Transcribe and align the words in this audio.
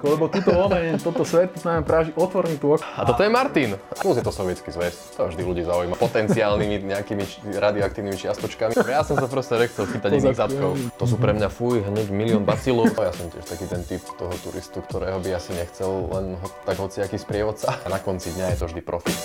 Lebo 0.00 0.32
tuto 0.32 0.50
one, 0.56 0.96
toto 0.96 1.22
svet 1.28 1.52
s 1.56 1.64
nami 1.64 1.84
práži, 1.84 2.10
otvorný 2.16 2.56
tu 2.56 2.72
ok. 2.72 2.82
A 2.82 3.04
toto 3.04 3.20
je 3.20 3.30
Martin. 3.30 3.76
Plus 4.00 4.16
je 4.16 4.24
to 4.24 4.32
sovietský 4.32 4.72
zväz. 4.72 5.16
To 5.20 5.28
vždy 5.28 5.42
ľudí 5.44 5.62
zaujíma. 5.64 6.00
Potenciálnymi 6.00 6.88
nejakými 6.88 7.24
radioaktívnymi 7.60 8.16
čiastočkami. 8.16 8.74
Ja 8.88 9.04
som 9.04 9.20
sa 9.20 9.28
proste 9.28 9.60
nechcel 9.60 9.84
chytať 9.84 10.10
iných 10.16 10.38
zadkov. 10.38 10.72
To 10.96 11.04
sú 11.04 11.20
pre 11.20 11.36
mňa 11.36 11.48
fuj, 11.52 11.84
hneď 11.84 12.08
milión 12.08 12.44
bacilov. 12.48 12.92
Ja 12.96 13.12
som 13.12 13.28
tiež 13.28 13.44
taký 13.44 13.68
ten 13.68 13.84
typ 13.84 14.00
toho 14.16 14.32
turistu, 14.40 14.80
ktorého 14.80 15.20
by 15.20 15.36
asi 15.36 15.52
nechcel 15.52 16.08
len 16.10 16.40
ho, 16.40 16.48
tak 16.64 16.80
hociaký 16.80 17.20
sprievodca. 17.20 17.76
A 17.84 17.88
na 17.92 18.00
konci 18.00 18.32
dňa 18.32 18.52
je 18.52 18.56
to 18.60 18.64
vždy 18.72 18.80
profit. 18.80 19.16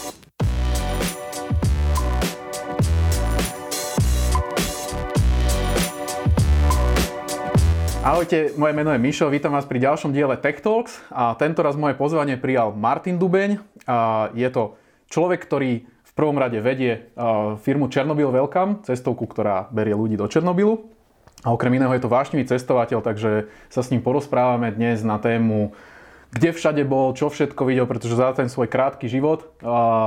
Ahojte, 8.05 8.53
moje 8.53 8.77
meno 8.77 8.93
je 8.93 9.01
Mišo, 9.01 9.33
vítam 9.33 9.57
vás 9.57 9.65
pri 9.65 9.81
ďalšom 9.81 10.13
diele 10.13 10.37
Tech 10.37 10.61
Talks 10.61 11.01
a 11.09 11.33
tento 11.41 11.65
raz 11.65 11.73
moje 11.73 11.97
pozvanie 11.97 12.37
prijal 12.37 12.69
Martin 12.77 13.17
Dubeň. 13.17 13.57
A 13.89 14.29
je 14.37 14.45
to 14.53 14.77
človek, 15.09 15.41
ktorý 15.41 15.89
v 15.89 16.11
prvom 16.13 16.37
rade 16.37 16.61
vedie 16.61 17.09
firmu 17.65 17.89
Chernobyl 17.89 18.29
Welcome, 18.29 18.85
cestovku, 18.85 19.25
ktorá 19.25 19.73
berie 19.73 19.97
ľudí 19.97 20.21
do 20.21 20.29
Černobylu. 20.29 20.85
A 21.41 21.49
okrem 21.49 21.81
iného 21.81 21.89
je 21.97 22.05
to 22.05 22.13
vášnivý 22.13 22.45
cestovateľ, 22.45 23.01
takže 23.01 23.49
sa 23.73 23.81
s 23.81 23.89
ním 23.89 24.05
porozprávame 24.05 24.69
dnes 24.69 25.01
na 25.01 25.17
tému 25.17 25.73
kde 26.35 26.51
všade 26.51 26.83
bol, 26.83 27.15
čo 27.15 27.31
všetko 27.31 27.63
videl, 27.63 27.87
pretože 27.87 28.19
za 28.19 28.27
ten 28.35 28.51
svoj 28.51 28.67
krátky 28.67 29.07
život 29.07 29.55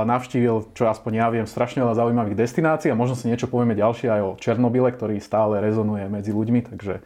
navštívil, 0.05 0.71
čo 0.77 0.85
aspoň 0.85 1.11
ja 1.17 1.27
viem, 1.33 1.49
strašne 1.49 1.81
veľa 1.81 1.97
zaujímavých 1.97 2.37
destinácií 2.37 2.93
a 2.93 2.99
možno 2.99 3.17
si 3.17 3.25
niečo 3.25 3.49
povieme 3.49 3.73
ďalšie 3.73 4.07
aj 4.07 4.21
o 4.21 4.37
Černobyle, 4.37 4.93
ktorý 4.93 5.17
stále 5.17 5.57
rezonuje 5.57 6.05
medzi 6.05 6.29
ľuďmi, 6.29 6.69
takže 6.69 7.01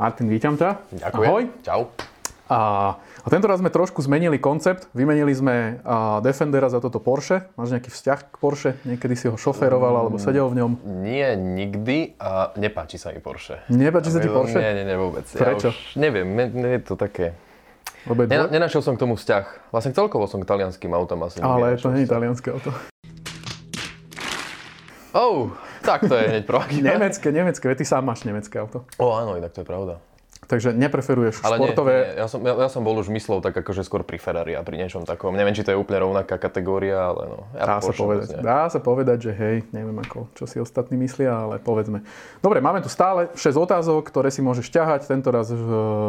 Martin, 0.00 0.24
vítam 0.32 0.56
ťa. 0.56 0.80
Ďakujem. 0.88 1.28
Ahoj. 1.28 1.44
Čau. 1.60 1.80
A, 2.48 2.58
a 2.96 3.26
tento 3.28 3.44
raz 3.48 3.60
sme 3.60 3.68
trošku 3.68 4.00
zmenili 4.00 4.40
koncept. 4.40 4.88
Vymenili 4.96 5.32
sme 5.36 5.84
a, 5.84 6.20
Defendera 6.24 6.72
za 6.72 6.80
toto 6.80 6.96
Porsche. 6.96 7.52
Máš 7.60 7.76
nejaký 7.76 7.92
vzťah 7.92 8.18
k 8.32 8.34
Porsche? 8.40 8.70
Niekedy 8.88 9.14
si 9.16 9.26
ho 9.28 9.36
šoféroval 9.36 9.92
alebo 9.92 10.16
sedel 10.16 10.48
v 10.48 10.64
ňom? 10.64 10.70
Nie, 11.04 11.36
nikdy 11.36 12.16
a 12.16 12.56
nepáči 12.56 12.96
sa 12.96 13.12
mi 13.12 13.20
Porsche. 13.20 13.60
Nepáči 13.68 14.16
sa 14.16 14.20
ti 14.20 14.32
Porsche? 14.32 14.64
Nie, 14.64 14.80
nie, 14.80 14.84
nie, 14.88 14.96
vôbec. 14.96 15.28
Prečo? 15.28 15.68
Ja 15.68 15.76
už 15.76 15.96
neviem, 16.00 16.24
mne, 16.24 16.44
mne 16.56 16.68
je 16.76 16.82
to 16.88 16.94
také... 16.96 17.36
Nena, 18.02 18.50
nenašiel 18.50 18.82
som 18.82 18.96
k 18.96 19.00
tomu 19.04 19.14
vzťah. 19.14 19.70
Vlastne 19.70 19.92
celkovo 19.94 20.24
som 20.26 20.42
k 20.42 20.48
talianským 20.48 20.90
autom 20.90 21.22
asi 21.22 21.38
Ale 21.38 21.76
to 21.78 21.92
nie 21.92 22.02
je 22.02 22.08
vzťah. 22.08 22.08
italianské 22.08 22.48
auto. 22.50 22.72
Oh, 25.12 25.52
tak 25.82 26.06
to 26.08 26.14
je 26.14 26.24
hneď 26.28 26.44
proaktíva. 26.46 26.90
Nemecké, 26.94 27.28
nemecké, 27.32 27.74
ty 27.74 27.84
sám 27.84 28.06
máš 28.06 28.22
nemecké 28.24 28.62
auto. 28.62 28.86
Ó, 29.02 29.12
áno, 29.18 29.34
inak 29.36 29.52
to 29.52 29.60
je 29.60 29.66
pravda. 29.66 29.98
Takže 30.42 30.74
nepreferuješ 30.74 31.38
Ale 31.46 31.56
športové... 31.62 31.94
nie, 31.94 32.02
nie, 32.02 32.18
ja, 32.18 32.26
som, 32.26 32.40
ja, 32.42 32.54
ja 32.58 32.68
som 32.68 32.82
bol 32.82 32.98
už 32.98 33.14
myslel 33.14 33.38
tak 33.38 33.54
akože 33.54 33.86
skôr 33.86 34.02
pri 34.02 34.18
Ferrari 34.18 34.58
a 34.58 34.66
pri 34.66 34.74
niečom 34.74 35.06
takom. 35.06 35.30
Neviem, 35.38 35.54
či 35.54 35.62
to 35.62 35.70
je 35.70 35.78
úplne 35.78 36.02
rovnaká 36.02 36.34
kategória, 36.34 36.98
ale 36.98 37.30
no. 37.30 37.38
Ja 37.54 37.64
Dá 37.64 37.76
sa, 37.78 37.92
povedať, 37.94 38.26
dá 38.42 38.62
sa 38.66 38.80
povedať, 38.82 39.18
že 39.30 39.32
hej, 39.32 39.56
neviem 39.70 39.94
ako, 40.02 40.26
čo 40.34 40.44
si 40.50 40.58
ostatní 40.58 40.98
myslia, 40.98 41.46
ale 41.46 41.62
povedzme. 41.62 42.02
Dobre, 42.42 42.58
máme 42.58 42.82
tu 42.82 42.90
stále 42.90 43.30
6 43.38 43.54
otázok, 43.54 44.02
ktoré 44.10 44.34
si 44.34 44.42
môžeš 44.42 44.66
ťahať. 44.66 45.06
Tento 45.06 45.30
raz 45.30 45.46
e, 45.48 45.56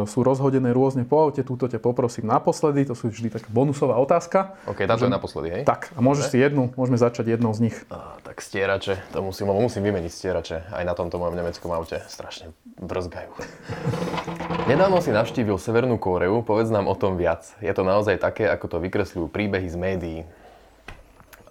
sú 0.04 0.18
rozhodené 0.26 0.74
rôzne 0.74 1.06
po 1.06 1.22
aute. 1.22 1.46
Túto 1.46 1.70
ťa 1.70 1.78
poprosím 1.78 2.26
naposledy, 2.26 2.90
to 2.90 2.98
sú 2.98 3.14
vždy 3.14 3.30
taká 3.30 3.46
bonusová 3.54 4.02
otázka. 4.02 4.58
OK, 4.66 4.82
táto 4.82 5.06
je 5.06 5.14
naposledy, 5.14 5.48
hej? 5.50 5.62
Tak, 5.62 5.94
a 5.94 6.02
môžeš 6.02 6.34
si 6.34 6.42
jednu, 6.42 6.74
môžeme 6.74 6.98
začať 6.98 7.38
jednou 7.38 7.54
z 7.54 7.70
nich. 7.70 7.76
Á, 7.86 8.18
tak 8.26 8.42
stierače, 8.42 8.98
to 9.14 9.22
musím, 9.22 9.54
musím 9.54 9.86
vymeniť 9.86 10.10
stierače. 10.10 10.56
Aj 10.74 10.82
na 10.82 10.92
tomto 10.98 11.22
mojom 11.22 11.38
nemeckom 11.38 11.70
aute. 11.70 12.02
Strašne 12.10 12.50
brzgajú. 12.82 13.30
Nedávno 14.64 15.04
si 15.04 15.12
navštívil 15.12 15.60
Severnú 15.60 16.00
Kóreu, 16.00 16.40
povedz 16.40 16.72
nám 16.72 16.88
o 16.88 16.96
tom 16.96 17.20
viac. 17.20 17.44
Je 17.60 17.68
to 17.76 17.84
naozaj 17.84 18.16
také, 18.16 18.48
ako 18.48 18.66
to 18.72 18.76
vykresľujú 18.80 19.28
príbehy 19.28 19.68
z 19.68 19.76
médií? 19.76 20.20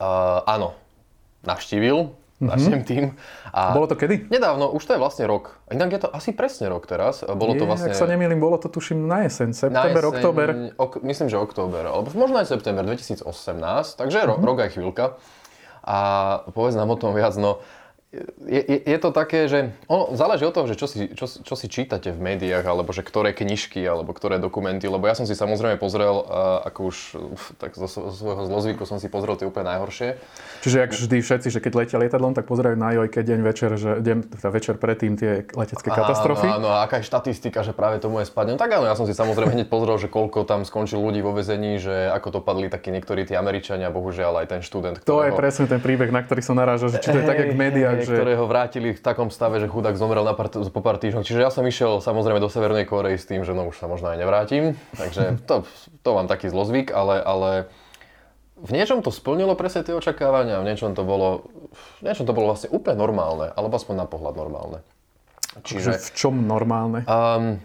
Uh, 0.02 0.42
áno, 0.50 0.74
navštívil, 1.46 2.10
mm-hmm. 2.42 2.82
tým. 2.90 3.14
A 3.54 3.78
Bolo 3.78 3.86
to 3.86 3.94
kedy? 3.94 4.26
Nedávno, 4.34 4.74
už 4.74 4.84
to 4.90 4.98
je 4.98 5.00
vlastne 5.00 5.30
rok. 5.30 5.62
Inak 5.70 5.90
je 5.94 6.00
to 6.02 6.10
asi 6.10 6.34
presne 6.34 6.68
rok 6.68 6.90
teraz. 6.90 7.22
Bolo 7.22 7.54
to 7.54 7.64
Je, 7.64 7.70
vlastne... 7.70 7.94
Ak 7.94 8.00
sa 8.00 8.10
nemýlim, 8.10 8.42
bolo 8.42 8.58
to 8.58 8.68
tuším 8.74 9.06
na 9.06 9.30
jeseň, 9.30 9.54
na 9.54 9.58
september, 9.58 10.04
jeseň, 10.04 10.12
október. 10.18 10.48
Ok, 10.82 10.94
myslím, 11.06 11.28
že 11.30 11.38
október, 11.38 11.86
alebo 11.86 12.10
možno 12.18 12.42
aj 12.42 12.50
september 12.50 12.82
2018, 12.82 13.22
takže 14.02 14.18
ro, 14.26 14.42
Mhm. 14.42 14.44
rok 14.44 14.58
aj 14.66 14.70
chvíľka. 14.74 15.06
A 15.84 15.98
povedz 16.56 16.74
nám 16.74 16.90
o 16.90 16.98
tom 16.98 17.14
viac, 17.14 17.38
no 17.38 17.62
je, 18.46 18.62
je, 18.62 18.78
je 18.86 18.98
to 19.02 19.10
také, 19.10 19.50
že 19.50 19.74
ono 19.90 20.14
záleží 20.14 20.46
od 20.46 20.54
toho, 20.54 20.70
že 20.70 20.78
čo 20.78 20.86
si, 20.86 21.10
čo, 21.18 21.26
čo 21.26 21.54
si 21.58 21.66
čítate 21.66 22.14
v 22.14 22.20
médiách, 22.22 22.62
alebo 22.62 22.94
že 22.94 23.02
ktoré 23.02 23.34
knižky, 23.34 23.82
alebo 23.82 24.14
ktoré 24.14 24.38
dokumenty, 24.38 24.86
lebo 24.86 25.10
ja 25.10 25.18
som 25.18 25.26
si 25.26 25.34
samozrejme 25.34 25.82
pozrel, 25.82 26.22
ako 26.62 26.80
už 26.94 26.98
tak 27.58 27.74
zo, 27.74 27.90
zo 27.90 28.14
svojho 28.14 28.46
zlozvyku 28.46 28.86
som 28.86 29.02
si 29.02 29.10
pozrel 29.10 29.34
tie 29.34 29.50
úplne 29.50 29.74
najhoršie. 29.74 30.22
Čiže 30.62 30.78
ak 30.86 30.92
vždy 30.94 31.18
všetci, 31.26 31.48
že 31.50 31.60
keď 31.60 31.72
letia 31.74 31.98
lietadlom, 31.98 32.38
tak 32.38 32.46
pozerajú 32.46 32.78
na 32.78 32.94
jojke 32.94 33.26
deň 33.26 33.40
večer, 33.42 33.70
že 33.82 33.98
deň, 33.98 34.18
teda 34.38 34.50
večer 34.54 34.76
predtým 34.78 35.18
tie 35.18 35.50
letecké 35.50 35.90
katastrofy. 35.90 36.48
Áno, 36.54 36.70
áno, 36.70 36.70
a 36.70 36.86
aká 36.86 37.02
je 37.02 37.10
štatistika, 37.10 37.66
že 37.66 37.74
práve 37.74 37.98
tomu 37.98 38.22
je 38.22 38.30
spadne. 38.30 38.54
No 38.54 38.62
tak 38.62 38.78
áno, 38.78 38.86
ja 38.86 38.94
som 38.94 39.10
si 39.10 39.18
samozrejme 39.18 39.58
hneď 39.58 39.68
pozrel, 39.74 39.98
že 39.98 40.06
koľko 40.06 40.46
tam 40.46 40.62
skončil 40.62 41.02
ľudí 41.02 41.26
vo 41.26 41.34
väzení, 41.34 41.82
že 41.82 42.14
ako 42.14 42.38
to 42.38 42.40
padli 42.46 42.70
takí 42.70 42.94
niektorí 42.94 43.26
tí 43.26 43.34
Američania, 43.34 43.90
bohužiaľ 43.90 44.46
aj 44.46 44.48
ten 44.54 44.62
študent, 44.62 45.02
To 45.02 45.26
je 45.26 45.34
ktorého- 45.34 45.40
presne 45.42 45.66
ten 45.66 45.82
príbeh, 45.82 46.14
na 46.14 46.22
ktorý 46.22 46.46
som 46.46 46.54
narážal, 46.54 46.94
že 46.94 47.02
či 47.02 47.10
to 47.10 47.18
je 47.20 47.26
tak, 47.26 47.42
jak 47.42 47.52
v 47.52 47.60
médiách, 47.60 48.03
Hej, 48.06 48.36
že... 48.38 48.46
vrátili 48.48 48.90
v 48.94 49.02
takom 49.02 49.32
stave, 49.32 49.60
že 49.64 49.72
chudák 49.72 49.96
zomrel 49.96 50.24
na 50.28 50.36
pár, 50.36 50.52
po 50.52 50.82
pár 50.84 51.00
týždňoch. 51.00 51.26
Čiže 51.26 51.40
ja 51.40 51.50
som 51.50 51.64
išiel 51.64 52.04
samozrejme 52.04 52.44
do 52.44 52.52
Severnej 52.52 52.84
Korei 52.84 53.16
s 53.16 53.26
tým, 53.26 53.48
že 53.48 53.56
no 53.56 53.72
už 53.72 53.80
sa 53.80 53.88
možno 53.88 54.12
aj 54.12 54.18
nevrátim. 54.20 54.76
Takže 54.96 55.38
to, 55.50 55.64
to 56.04 56.10
mám 56.12 56.28
taký 56.28 56.52
zlozvyk, 56.52 56.92
ale, 56.92 57.24
ale 57.24 57.50
v 58.60 58.72
niečom 58.72 59.04
to 59.04 59.12
splnilo 59.12 59.58
presne 59.60 59.84
tie 59.84 59.96
očakávania, 59.98 60.62
v 60.62 60.68
niečom 60.72 60.96
to 60.96 61.04
bolo, 61.04 61.50
v 62.00 62.02
niečom 62.06 62.24
to 62.24 62.32
bolo 62.32 62.54
vlastne 62.54 62.72
úplne 62.72 62.96
normálne, 62.96 63.52
alebo 63.52 63.76
aspoň 63.76 63.96
na 64.04 64.08
pohľad 64.08 64.36
normálne. 64.40 64.80
Že 65.54 65.62
Čiže, 65.62 65.92
v 66.00 66.10
čom 66.18 66.36
normálne? 66.48 67.06
um, 67.06 67.62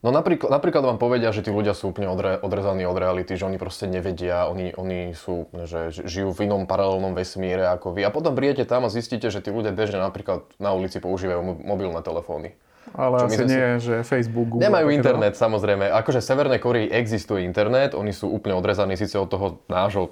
no 0.00 0.08
napríklad, 0.10 0.48
napríklad 0.48 0.82
vám 0.84 0.98
povedia, 1.00 1.32
že 1.32 1.44
tí 1.44 1.52
ľudia 1.52 1.72
sú 1.76 1.92
úplne 1.92 2.08
odre, 2.08 2.36
odrezaní 2.40 2.84
od 2.84 2.96
reality, 2.96 3.36
že 3.36 3.46
oni 3.46 3.56
proste 3.60 3.88
nevedia, 3.88 4.48
oni, 4.48 4.72
oni 4.76 5.12
sú, 5.12 5.48
že 5.64 5.92
žijú 5.92 6.32
v 6.32 6.48
inom 6.48 6.64
paralelnom 6.64 7.12
vesmíre 7.12 7.64
ako 7.68 7.96
vy. 7.96 8.04
A 8.04 8.10
potom 8.10 8.32
prídete 8.34 8.68
tam 8.68 8.84
a 8.84 8.92
zistíte, 8.92 9.28
že 9.28 9.44
tí 9.44 9.52
ľudia 9.52 9.72
bežne 9.72 10.00
napríklad 10.00 10.44
na 10.60 10.72
ulici 10.72 10.98
používajú 11.00 11.40
mo- 11.40 11.60
mobilné 11.60 12.00
telefóny. 12.04 12.56
Ale 12.90 13.22
čo 13.22 13.26
asi 13.30 13.36
sme 13.38 13.46
si- 13.46 13.54
nie, 13.54 13.68
že 13.78 13.94
Facebook, 14.02 14.48
Google... 14.50 14.66
Nemajú 14.66 14.88
internet, 14.90 15.38
samozrejme. 15.38 15.94
Akože 15.94 16.18
v 16.18 16.26
Severnej 16.26 16.60
Koreji 16.60 16.88
existuje 16.90 17.46
internet, 17.46 17.94
oni 17.94 18.10
sú 18.10 18.26
úplne 18.32 18.58
odrezaní 18.58 18.98
síce 18.98 19.14
od 19.14 19.30
toho 19.30 19.46
nášho 19.70 20.10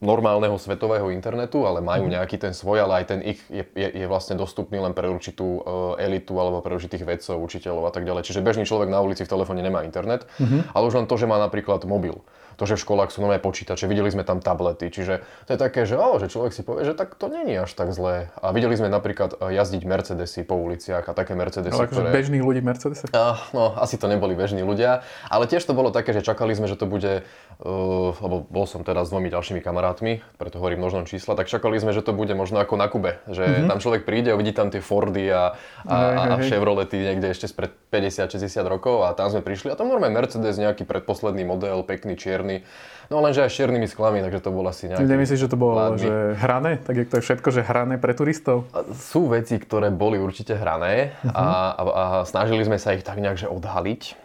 normálneho 0.00 0.56
svetového 0.56 1.12
internetu, 1.12 1.68
ale 1.68 1.84
majú 1.84 2.08
nejaký 2.08 2.40
ten 2.40 2.56
svoj, 2.56 2.88
ale 2.88 3.04
aj 3.04 3.04
ten 3.04 3.20
ich 3.20 3.40
je, 3.52 3.68
je, 3.76 3.88
je 4.00 4.06
vlastne 4.08 4.32
dostupný 4.32 4.80
len 4.80 4.96
pre 4.96 5.12
určitú 5.12 5.60
uh, 5.60 5.62
elitu 6.00 6.32
alebo 6.40 6.64
pre 6.64 6.72
určitých 6.72 7.04
vedcov, 7.04 7.36
učiteľov 7.36 7.84
a 7.88 7.92
tak 7.92 8.08
ďalej. 8.08 8.24
Čiže 8.24 8.40
bežný 8.40 8.64
človek 8.64 8.88
na 8.88 9.04
ulici 9.04 9.28
v 9.28 9.32
telefóne 9.36 9.60
nemá 9.60 9.84
internet, 9.84 10.24
ale 10.72 10.88
už 10.88 11.04
len 11.04 11.06
to, 11.06 11.20
že 11.20 11.28
má 11.28 11.36
napríklad 11.36 11.84
mobil. 11.84 12.24
To, 12.54 12.64
že 12.70 12.78
v 12.78 12.86
školách 12.86 13.10
sú 13.10 13.18
nové 13.18 13.42
počítače, 13.42 13.90
videli 13.90 14.06
sme 14.14 14.22
tam 14.22 14.38
tablety, 14.38 14.86
čiže 14.86 15.26
to 15.46 15.50
je 15.54 15.58
také, 15.58 15.82
že, 15.90 15.98
oh, 15.98 16.22
že 16.22 16.30
človek 16.30 16.54
si 16.54 16.62
povie, 16.62 16.86
že 16.86 16.94
tak 16.94 17.18
to 17.18 17.26
není 17.26 17.58
až 17.58 17.74
tak 17.74 17.90
zlé. 17.90 18.30
A 18.38 18.54
videli 18.54 18.78
sme 18.78 18.86
napríklad 18.86 19.34
eh, 19.42 19.58
jazdiť 19.58 19.82
Mercedesy 19.82 20.46
po 20.46 20.54
uliciach 20.62 21.02
a 21.02 21.12
také 21.18 21.34
Mercedesy, 21.34 21.74
akože 21.74 21.90
ktoré... 21.90 22.14
bežných 22.14 22.42
ľudí. 22.46 22.62
Ah, 23.10 23.42
no, 23.50 23.74
asi 23.74 23.98
to 23.98 24.06
neboli 24.06 24.38
bežní 24.38 24.62
ľudia, 24.62 25.02
ale 25.26 25.50
tiež 25.50 25.66
to 25.66 25.74
bolo 25.74 25.90
také, 25.90 26.14
že 26.14 26.22
čakali 26.22 26.54
sme, 26.54 26.70
že 26.70 26.78
to 26.78 26.86
bude, 26.86 27.26
lebo 27.62 28.42
bol 28.50 28.66
som 28.66 28.82
teda 28.82 29.06
s 29.06 29.12
dvomi 29.14 29.30
ďalšími 29.30 29.62
kamarátmi, 29.62 30.24
preto 30.36 30.58
hovorím 30.58 30.82
množnom 30.82 31.06
čísla, 31.06 31.38
tak 31.38 31.46
čakali 31.46 31.78
sme, 31.78 31.94
že 31.94 32.02
to 32.02 32.10
bude 32.10 32.34
možno 32.34 32.58
ako 32.58 32.74
na 32.74 32.90
Kube, 32.90 33.22
že 33.30 33.46
mm-hmm. 33.46 33.70
tam 33.70 33.78
človek 33.78 34.02
príde 34.02 34.34
a 34.34 34.36
vidí 34.36 34.50
tam 34.50 34.74
tie 34.74 34.82
Fordy 34.82 35.30
a, 35.30 35.54
a, 35.86 35.94
Hej, 35.94 36.16
a, 36.18 36.22
a 36.26 36.36
hej, 36.36 36.46
hej. 36.46 36.50
Chevrolety 36.50 36.96
niekde 36.98 37.30
ešte 37.30 37.46
spred 37.46 37.70
50-60 37.94 38.42
rokov 38.66 39.06
a 39.06 39.14
tam 39.14 39.30
sme 39.30 39.40
prišli 39.40 39.70
a 39.70 39.78
tam 39.78 39.86
normálne 39.86 40.18
Mercedes, 40.18 40.58
nejaký 40.58 40.82
predposledný 40.82 41.46
model, 41.46 41.86
pekný, 41.86 42.18
čierny, 42.18 42.66
no 43.06 43.22
lenže 43.22 43.46
aj 43.46 43.50
s 43.52 43.56
čiernymi 43.62 43.86
sklami, 43.86 44.18
takže 44.24 44.40
to 44.42 44.50
bol 44.50 44.66
asi 44.66 44.90
Ty 44.90 44.98
nejaký... 44.98 45.06
nemyslíš, 45.14 45.40
že 45.46 45.48
to 45.48 45.58
bolo 45.60 45.94
že 45.94 46.34
hrané? 46.42 46.82
Tak 46.82 46.94
jak 46.98 47.08
to 47.12 47.16
je 47.20 47.22
všetko, 47.22 47.48
že 47.54 47.60
hrané 47.62 48.02
pre 48.02 48.18
turistov? 48.18 48.66
Sú 48.98 49.30
veci, 49.30 49.60
ktoré 49.62 49.94
boli 49.94 50.18
určite 50.18 50.58
hrané 50.58 51.14
a, 51.22 51.70
a, 51.70 51.82
a 51.84 52.04
snažili 52.26 52.66
sme 52.66 52.82
sa 52.82 52.98
ich 52.98 53.06
tak 53.06 53.22
nejak 53.22 53.38
že 53.38 53.46
odhaliť. 53.46 54.23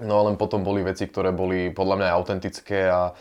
No 0.00 0.24
len 0.24 0.40
potom 0.40 0.64
boli 0.64 0.80
veci, 0.80 1.04
ktoré 1.04 1.36
boli 1.36 1.68
podľa 1.68 1.96
mňa 2.00 2.06
aj 2.08 2.16
autentické 2.16 2.88
a 2.88 3.12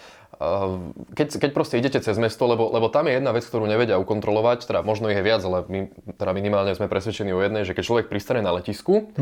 keď, 1.14 1.38
keď 1.38 1.52
proste 1.54 1.78
idete 1.78 2.02
cez 2.02 2.18
mesto, 2.18 2.50
lebo, 2.50 2.74
lebo 2.74 2.90
tam 2.90 3.06
je 3.06 3.20
jedna 3.20 3.30
vec, 3.30 3.46
ktorú 3.46 3.70
nevedia 3.70 4.02
ukontrolovať, 4.02 4.66
teda 4.66 4.82
možno 4.82 5.14
ich 5.14 5.20
je 5.20 5.28
viac, 5.28 5.46
ale 5.46 5.68
my 5.70 5.80
teda 6.18 6.32
minimálne 6.34 6.74
sme 6.74 6.90
presvedčení 6.90 7.30
o 7.30 7.44
jednej, 7.46 7.62
že 7.62 7.78
keď 7.78 7.84
človek 7.86 8.06
pristane 8.10 8.42
na 8.42 8.50
letisku 8.50 9.14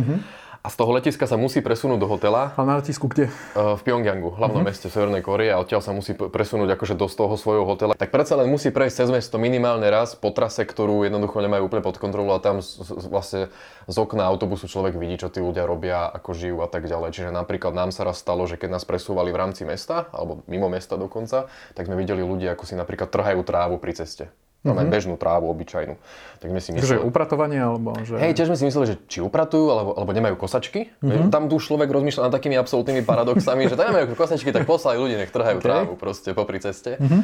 a 0.60 0.68
z 0.68 0.76
toho 0.76 0.92
letiska 0.92 1.24
sa 1.24 1.40
musí 1.40 1.64
presunúť 1.64 2.00
do 2.04 2.08
hotela. 2.12 2.52
A 2.60 2.68
na 2.68 2.84
letisku 2.84 3.08
kde? 3.08 3.32
V 3.56 3.82
Pyongyangu, 3.88 4.36
hlavnom 4.36 4.60
uh-huh. 4.60 4.68
meste 4.68 4.92
Severnej 4.92 5.24
Korei 5.24 5.48
a 5.48 5.64
odtiaľ 5.64 5.80
sa 5.80 5.96
musí 5.96 6.12
presunúť 6.12 6.76
akože 6.76 7.00
do 7.00 7.08
toho 7.08 7.36
svojho 7.40 7.64
hotela. 7.64 7.96
Tak 7.96 8.12
predsa 8.12 8.36
len 8.36 8.52
musí 8.52 8.68
prejsť 8.68 8.96
cez 9.04 9.10
mesto 9.10 9.40
minimálne 9.40 9.88
raz 9.88 10.20
po 10.20 10.36
trase, 10.36 10.68
ktorú 10.68 11.08
jednoducho 11.08 11.40
nemajú 11.40 11.72
úplne 11.72 11.84
pod 11.84 11.96
kontrolou 11.96 12.36
a 12.36 12.44
tam 12.44 12.60
z, 12.60 12.76
z, 12.76 13.08
vlastne 13.08 13.42
z 13.88 13.96
okna 13.96 14.28
autobusu 14.28 14.68
človek 14.68 15.00
vidí, 15.00 15.16
čo 15.16 15.32
tí 15.32 15.40
ľudia 15.40 15.64
robia, 15.64 16.12
ako 16.12 16.36
žijú 16.36 16.60
a 16.60 16.68
tak 16.68 16.92
ďalej. 16.92 17.16
Čiže 17.16 17.30
napríklad 17.32 17.72
nám 17.72 17.96
sa 17.96 18.04
raz 18.04 18.20
stalo, 18.20 18.44
že 18.44 18.60
keď 18.60 18.76
nás 18.76 18.84
presúvali 18.84 19.32
v 19.32 19.40
rámci 19.40 19.64
mesta, 19.64 20.12
alebo 20.12 20.44
mimo 20.52 20.68
mesta 20.68 21.00
dokonca, 21.00 21.48
tak 21.72 21.88
sme 21.88 21.96
videli 21.96 22.20
ľudia, 22.20 22.60
ako 22.60 22.68
si 22.68 22.76
napríklad 22.76 23.08
trhajú 23.08 23.48
trávu 23.48 23.80
pri 23.80 23.96
ceste. 23.96 24.28
No, 24.60 24.76
mm-hmm. 24.76 24.92
bežnú 24.92 25.16
trávu, 25.16 25.48
obyčajnú. 25.56 25.96
Tak 26.44 26.48
sme 26.52 26.60
si 26.60 26.76
mysleli... 26.76 27.00
Že 27.00 27.08
upratovanie, 27.08 27.64
alebo 27.64 27.96
že... 28.04 28.20
Hej, 28.20 28.36
tiež 28.36 28.52
sme 28.52 28.60
si 28.60 28.68
mysleli, 28.68 28.86
že 28.92 28.96
či 29.08 29.24
upratujú, 29.24 29.72
alebo, 29.72 29.96
alebo 29.96 30.12
nemajú 30.12 30.36
kosačky. 30.36 30.92
Mm-hmm. 31.00 31.32
Tam 31.32 31.48
tu 31.48 31.64
človek 31.64 31.88
rozmýšľa 31.88 32.28
nad 32.28 32.34
takými 32.36 32.60
absolútnymi 32.60 33.08
paradoxami, 33.08 33.72
že 33.72 33.80
tam 33.80 33.96
nemajú 33.96 34.12
kosačky, 34.20 34.52
tak 34.52 34.68
poslali 34.68 35.00
ľudí, 35.00 35.16
nech 35.16 35.32
trhajú 35.32 35.64
okay. 35.64 35.68
trávu 35.68 35.96
proste 35.96 36.36
popri 36.36 36.60
ceste. 36.60 37.00
Mm-hmm. 37.00 37.22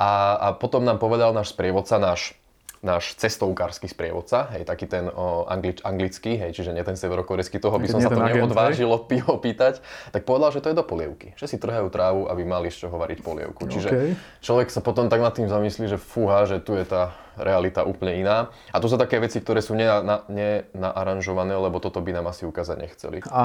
A, 0.00 0.08
a 0.40 0.46
potom 0.56 0.80
nám 0.80 0.96
povedal 0.96 1.36
náš 1.36 1.52
sprievodca, 1.52 2.00
náš 2.00 2.32
náš 2.78 3.18
cestovkársky 3.18 3.90
sprievodca, 3.90 4.54
hej, 4.54 4.62
taký 4.62 4.86
ten 4.86 5.10
o, 5.10 5.46
anglič, 5.50 5.82
anglický, 5.82 6.38
hej, 6.38 6.54
čiže 6.54 6.70
nie 6.70 6.86
ten 6.86 6.94
severokorejský, 6.94 7.58
toho 7.58 7.74
by 7.74 7.88
som 7.90 7.98
sa 7.98 8.10
to 8.14 8.22
neodvážil 8.22 8.90
opýtať, 9.26 9.82
tak 10.14 10.22
povedal, 10.22 10.54
že 10.54 10.62
to 10.62 10.70
je 10.70 10.78
do 10.78 10.86
polievky, 10.86 11.34
že 11.34 11.50
si 11.50 11.56
trhajú 11.58 11.90
trávu, 11.90 12.30
aby 12.30 12.46
mali 12.46 12.70
z 12.70 12.86
čoho 12.86 12.94
variť 12.94 13.20
polievku. 13.26 13.66
Čiže 13.66 13.88
okay. 13.90 14.10
človek 14.42 14.68
sa 14.70 14.78
potom 14.78 15.10
tak 15.10 15.18
nad 15.18 15.34
tým 15.34 15.50
zamyslí, 15.50 15.90
že 15.90 15.98
fúha, 15.98 16.46
že 16.46 16.62
tu 16.62 16.78
je 16.78 16.86
tá 16.86 17.18
realita 17.38 17.86
úplne 17.86 18.20
iná. 18.20 18.50
A 18.74 18.82
to 18.82 18.90
sú 18.90 18.98
také 18.98 19.22
veci, 19.22 19.38
ktoré 19.38 19.62
sú 19.62 19.78
nenaaranžované, 19.78 21.54
ne, 21.54 21.62
lebo 21.62 21.78
toto 21.78 22.02
by 22.02 22.10
nám 22.12 22.28
asi 22.30 22.44
ukázať 22.44 22.76
nechceli. 22.78 23.16
A 23.30 23.44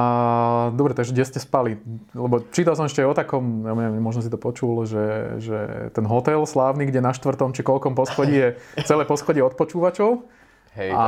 dobre, 0.73 0.97
takže 0.97 1.13
kde 1.13 1.25
ste 1.29 1.39
spali? 1.39 1.79
Lebo 2.11 2.43
čítal 2.51 2.73
som 2.73 2.89
ešte 2.89 3.05
o 3.05 3.13
takom, 3.15 3.63
ja 3.65 3.73
neviem, 3.73 4.01
možno 4.01 4.25
si 4.25 4.33
to 4.33 4.41
počul, 4.41 4.83
že, 4.83 5.37
že 5.39 5.59
ten 5.93 6.03
hotel 6.03 6.43
slávny, 6.43 6.89
kde 6.89 6.99
na 6.99 7.13
štvrtom 7.15 7.53
či 7.53 7.61
koľkom 7.61 7.93
poschodí 7.93 8.35
je 8.35 8.49
celé 8.89 9.07
poschodie 9.07 9.45
odpočúvačov. 9.45 10.25
Hej, 10.73 10.89
a, 10.89 11.05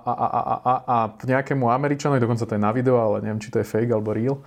a, 0.00 0.08
a, 0.08 0.12
a, 0.24 0.54
a, 0.56 0.74
a 0.88 0.96
nejakému 1.20 1.68
Američanovi, 1.68 2.16
dokonca 2.16 2.48
to 2.48 2.56
je 2.56 2.62
na 2.64 2.72
video, 2.72 2.96
ale 2.96 3.20
neviem, 3.20 3.44
či 3.44 3.52
to 3.52 3.60
je 3.60 3.68
fake 3.68 3.92
alebo 3.92 4.16
real, 4.16 4.40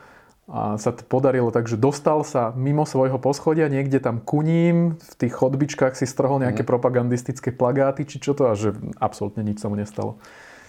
a 0.49 0.81
sa 0.81 0.89
to 0.89 1.05
podarilo, 1.05 1.53
takže 1.53 1.77
dostal 1.77 2.25
sa 2.25 2.49
mimo 2.57 2.81
svojho 2.81 3.21
poschodia, 3.21 3.69
niekde 3.69 4.01
tam 4.01 4.17
kuním, 4.17 4.97
v 4.97 5.15
tých 5.21 5.33
chodbičkách 5.37 5.93
si 5.93 6.09
strhol 6.09 6.41
nejaké 6.41 6.65
mm. 6.65 6.69
propagandistické 6.69 7.53
plagáty, 7.53 8.09
či 8.09 8.17
čo 8.17 8.33
to, 8.33 8.49
a 8.49 8.57
že 8.57 8.73
absolútne 8.97 9.45
nič 9.45 9.61
sa 9.61 9.69
mu 9.69 9.77
nestalo. 9.77 10.17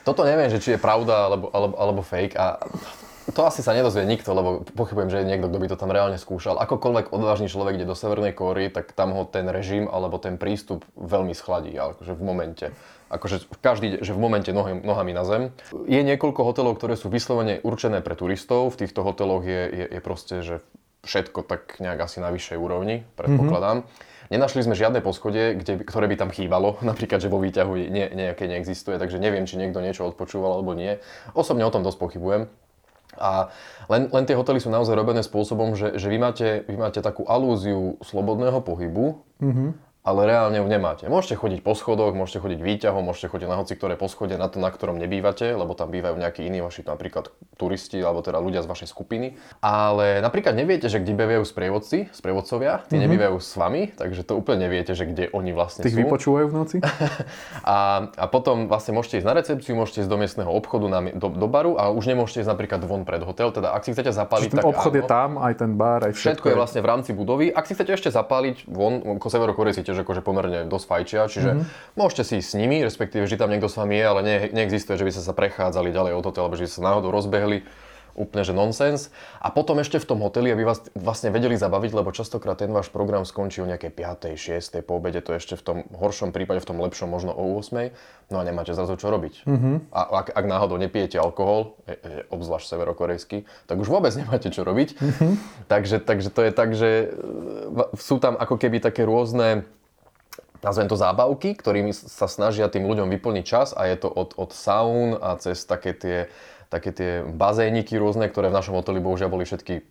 Toto 0.05 0.25
neviem, 0.25 0.53
že 0.53 0.61
či 0.61 0.77
je 0.77 0.81
pravda 0.81 1.33
alebo, 1.33 1.49
alebo, 1.53 1.75
alebo 1.77 2.01
fake 2.05 2.37
a 2.37 2.61
to 3.31 3.47
asi 3.47 3.63
sa 3.63 3.77
nedozvie 3.77 4.03
nikto, 4.05 4.33
lebo 4.35 4.67
pochybujem, 4.75 5.09
že 5.13 5.19
je 5.23 5.29
niekto, 5.29 5.47
kto 5.49 5.59
by 5.61 5.69
to 5.71 5.77
tam 5.79 5.93
reálne 5.95 6.19
skúšal. 6.19 6.59
Akokoľvek 6.61 7.15
odvážny 7.15 7.47
človek 7.47 7.79
ide 7.79 7.87
do 7.87 7.95
Severnej 7.95 8.35
Kóry, 8.35 8.73
tak 8.73 8.91
tam 8.93 9.15
ho 9.15 9.23
ten 9.29 9.47
režim 9.47 9.87
alebo 9.87 10.19
ten 10.19 10.37
prístup 10.37 10.83
veľmi 10.99 11.33
schladí, 11.33 11.73
akože 11.77 12.17
v 12.17 12.23
momente 12.23 12.67
akože 13.11 13.51
každý, 13.59 13.99
že 14.01 14.15
v 14.15 14.23
momente 14.23 14.55
nohy, 14.55 14.79
nohami 14.79 15.11
na 15.11 15.27
zem. 15.27 15.43
Je 15.91 16.01
niekoľko 16.01 16.47
hotelov, 16.47 16.79
ktoré 16.79 16.95
sú 16.95 17.11
vyslovene 17.11 17.59
určené 17.67 18.01
pre 18.01 18.15
turistov. 18.15 18.71
V 18.71 18.87
týchto 18.87 19.03
hoteloch 19.03 19.43
je, 19.43 19.63
je, 19.67 19.87
je 19.99 20.01
proste, 20.01 20.47
že 20.47 20.63
všetko 21.03 21.43
tak 21.43 21.83
nejak 21.83 21.99
asi 22.07 22.23
na 22.23 22.31
vyššej 22.31 22.59
úrovni, 22.61 23.03
predpokladám. 23.19 23.83
Mm-hmm. 23.83 24.09
Nenašli 24.31 24.63
sme 24.63 24.79
žiadne 24.79 25.03
poschodie, 25.03 25.59
kde, 25.59 25.83
ktoré 25.83 26.07
by 26.07 26.17
tam 26.17 26.31
chýbalo, 26.31 26.79
napríklad, 26.87 27.19
že 27.19 27.33
vo 27.33 27.43
výťahu 27.43 27.73
nie, 27.91 28.07
nejaké 28.15 28.47
neexistuje, 28.47 28.97
takže 28.97 29.19
neviem, 29.19 29.45
či 29.45 29.59
niekto 29.59 29.83
niečo 29.83 30.07
odpočúval 30.07 30.63
alebo 30.63 30.73
nie. 30.79 31.03
Osobne 31.35 31.67
o 31.67 31.75
tom 31.75 31.83
dosť 31.83 31.99
pochybujem. 31.99 32.47
A 33.19 33.51
len, 33.91 34.07
len 34.07 34.23
tie 34.23 34.39
hotely 34.39 34.63
sú 34.63 34.71
naozaj 34.71 34.95
robené 34.95 35.27
spôsobom, 35.27 35.75
že, 35.75 35.99
že 35.99 36.07
vy, 36.07 36.19
máte, 36.23 36.63
vy 36.71 36.79
máte 36.79 37.03
takú 37.03 37.27
alúziu 37.27 37.99
slobodného 38.07 38.63
pohybu, 38.63 39.19
mm-hmm 39.43 39.90
ale 40.01 40.25
reálne 40.25 40.65
ju 40.65 40.67
nemáte. 40.67 41.05
Môžete 41.13 41.37
chodiť 41.37 41.61
po 41.61 41.77
schodoch, 41.77 42.17
môžete 42.17 42.41
chodiť 42.41 42.61
výťahom, 42.65 43.05
môžete 43.05 43.29
chodiť 43.29 43.49
na 43.53 43.57
hoci 43.61 43.77
ktoré 43.77 44.01
poschodie, 44.01 44.41
na 44.41 44.49
to, 44.49 44.57
na 44.57 44.73
ktorom 44.73 44.97
nebývate, 44.97 45.53
lebo 45.53 45.77
tam 45.77 45.93
bývajú 45.93 46.17
nejakí 46.17 46.41
iní 46.41 46.65
vaši 46.65 46.89
napríklad 46.89 47.29
turisti 47.61 48.01
alebo 48.01 48.25
teda 48.25 48.41
ľudia 48.41 48.65
z 48.65 48.69
vašej 48.73 48.89
skupiny. 48.89 49.37
Ale 49.61 50.25
napríklad 50.25 50.57
neviete, 50.57 50.89
že 50.89 51.05
kde 51.05 51.13
bývajú 51.13 51.45
sprievodci, 51.45 52.09
sprievodcovia, 52.17 52.89
tí 52.89 52.97
mm-hmm. 52.97 53.05
nebývajú 53.05 53.37
s 53.37 53.53
vami, 53.61 53.93
takže 53.93 54.25
to 54.25 54.41
úplne 54.41 54.65
neviete, 54.65 54.97
že 54.97 55.05
kde 55.05 55.29
oni 55.37 55.53
vlastne 55.53 55.85
Tých 55.85 55.93
sú. 55.93 56.01
vypočúvajú 56.09 56.47
v 56.49 56.55
noci? 56.57 56.77
a, 57.69 58.09
a 58.09 58.25
potom 58.33 58.73
vlastne 58.73 58.97
môžete 58.97 59.21
ísť 59.21 59.29
na 59.29 59.37
recepciu, 59.37 59.77
môžete 59.77 60.09
ísť 60.09 60.11
do 60.11 60.17
miestneho 60.17 60.49
obchodu, 60.49 60.89
na, 60.89 61.01
do, 61.13 61.29
do 61.29 61.49
baru 61.49 61.77
a 61.77 61.93
už 61.93 62.09
nemôžete 62.09 62.49
ísť 62.49 62.51
napríklad 62.57 62.81
von 62.89 63.05
pred 63.05 63.21
hotel, 63.21 63.53
teda 63.53 63.77
ak 63.77 63.85
si 63.85 63.93
chcete 63.93 64.17
zapáliť, 64.17 64.49
Čiže 64.49 64.57
ten 64.57 64.65
tak 64.65 64.73
obchod 64.73 64.93
áno, 64.97 64.99
je 64.99 65.05
tam, 65.05 65.31
aj 65.37 65.55
ten 65.61 65.71
bar, 65.77 66.01
aj 66.09 66.13
všetko. 66.17 66.25
Všetko 66.25 66.47
je 66.49 66.57
vlastne 66.57 66.81
v 66.81 66.89
rámci 66.89 67.11
budovy. 67.13 67.47
Ak 67.53 67.69
si 67.69 67.77
chcete 67.77 67.93
ešte 67.93 68.09
zapáliť 68.09 68.65
von, 68.65 69.21
ako 69.21 69.29
Severokorejci 69.29 69.90
tiež 69.91 70.07
akože 70.07 70.23
pomerne 70.23 70.71
dosť 70.71 70.87
fajčia, 70.87 71.27
čiže 71.27 71.51
mm-hmm. 71.51 71.99
môžete 71.99 72.23
si 72.23 72.35
ísť 72.39 72.49
s 72.55 72.55
nimi, 72.55 72.79
respektíve, 72.87 73.27
že 73.27 73.35
tam 73.35 73.51
niekto 73.51 73.67
s 73.67 73.75
vami 73.75 73.99
je, 73.99 74.07
ale 74.07 74.21
ne, 74.23 74.37
neexistuje, 74.55 74.95
že 74.95 75.07
by 75.07 75.11
ste 75.11 75.27
sa 75.27 75.35
prechádzali 75.35 75.91
ďalej 75.91 76.15
od 76.15 76.25
hotela, 76.31 76.47
alebo 76.47 76.55
že 76.55 76.71
by 76.71 76.71
sa 76.71 76.87
náhodou 76.87 77.11
rozbehli 77.11 77.67
úplne 78.15 78.43
že 78.43 78.55
nonsens. 78.55 79.09
A 79.41 79.49
potom 79.49 79.79
ešte 79.79 79.97
v 79.97 80.07
tom 80.07 80.19
hoteli, 80.21 80.51
aby 80.51 80.67
vás 80.67 80.83
vlastne 80.93 81.31
vedeli 81.31 81.55
zabaviť, 81.55 81.91
lebo 81.95 82.11
častokrát 82.11 82.59
ten 82.59 82.71
váš 82.71 82.91
program 82.91 83.25
skončí 83.25 83.63
o 83.63 83.69
nejakej 83.69 83.91
5., 83.95 84.37
6. 84.37 84.87
po 84.87 84.99
obede, 84.99 85.23
to 85.23 85.35
ešte 85.35 85.55
v 85.57 85.63
tom 85.63 85.79
horšom 85.95 86.35
prípade, 86.35 86.61
v 86.61 86.69
tom 86.69 86.79
lepšom 86.83 87.09
možno 87.09 87.33
o 87.35 87.57
8. 87.59 87.95
No 88.31 88.39
a 88.39 88.43
nemáte 88.47 88.75
zrazu 88.75 88.95
čo 88.95 89.11
robiť. 89.11 89.47
Mm-hmm. 89.47 89.75
A 89.91 90.01
ak, 90.23 90.27
ak 90.35 90.45
náhodou 90.47 90.79
nepijete 90.79 91.19
alkohol, 91.19 91.81
je, 91.87 91.97
je, 91.99 92.19
obzvlášť 92.31 92.67
severokorejský, 92.77 93.39
tak 93.67 93.77
už 93.79 93.91
vôbec 93.91 94.15
nemáte 94.15 94.53
čo 94.53 94.63
robiť. 94.63 94.89
Mm-hmm. 94.99 95.33
takže, 95.73 95.97
takže 96.03 96.29
to 96.31 96.41
je 96.47 96.53
tak, 96.55 96.69
že 96.75 96.91
e, 96.91 97.97
sú 97.99 98.23
tam 98.23 98.39
ako 98.39 98.55
keby 98.61 98.79
také 98.79 99.03
rôzne 99.03 99.67
nazvem 100.61 100.89
to 100.89 100.97
zábavky, 100.97 101.57
ktorými 101.57 101.93
sa 101.93 102.29
snažia 102.29 102.69
tým 102.69 102.85
ľuďom 102.85 103.09
vyplniť 103.09 103.45
čas 103.45 103.73
a 103.73 103.89
je 103.89 103.97
to 103.97 104.09
od, 104.09 104.37
od 104.37 104.51
saun 104.53 105.17
a 105.17 105.37
cez 105.41 105.65
také 105.65 105.97
tie, 105.97 106.19
také 106.69 106.93
tie 106.93 107.11
bazéniky 107.25 107.97
rôzne, 107.97 108.29
ktoré 108.29 108.53
v 108.53 108.57
našom 108.57 108.77
hoteli 108.77 109.01
bohužiaľ 109.01 109.29
boli 109.33 109.45
všetky 109.49 109.85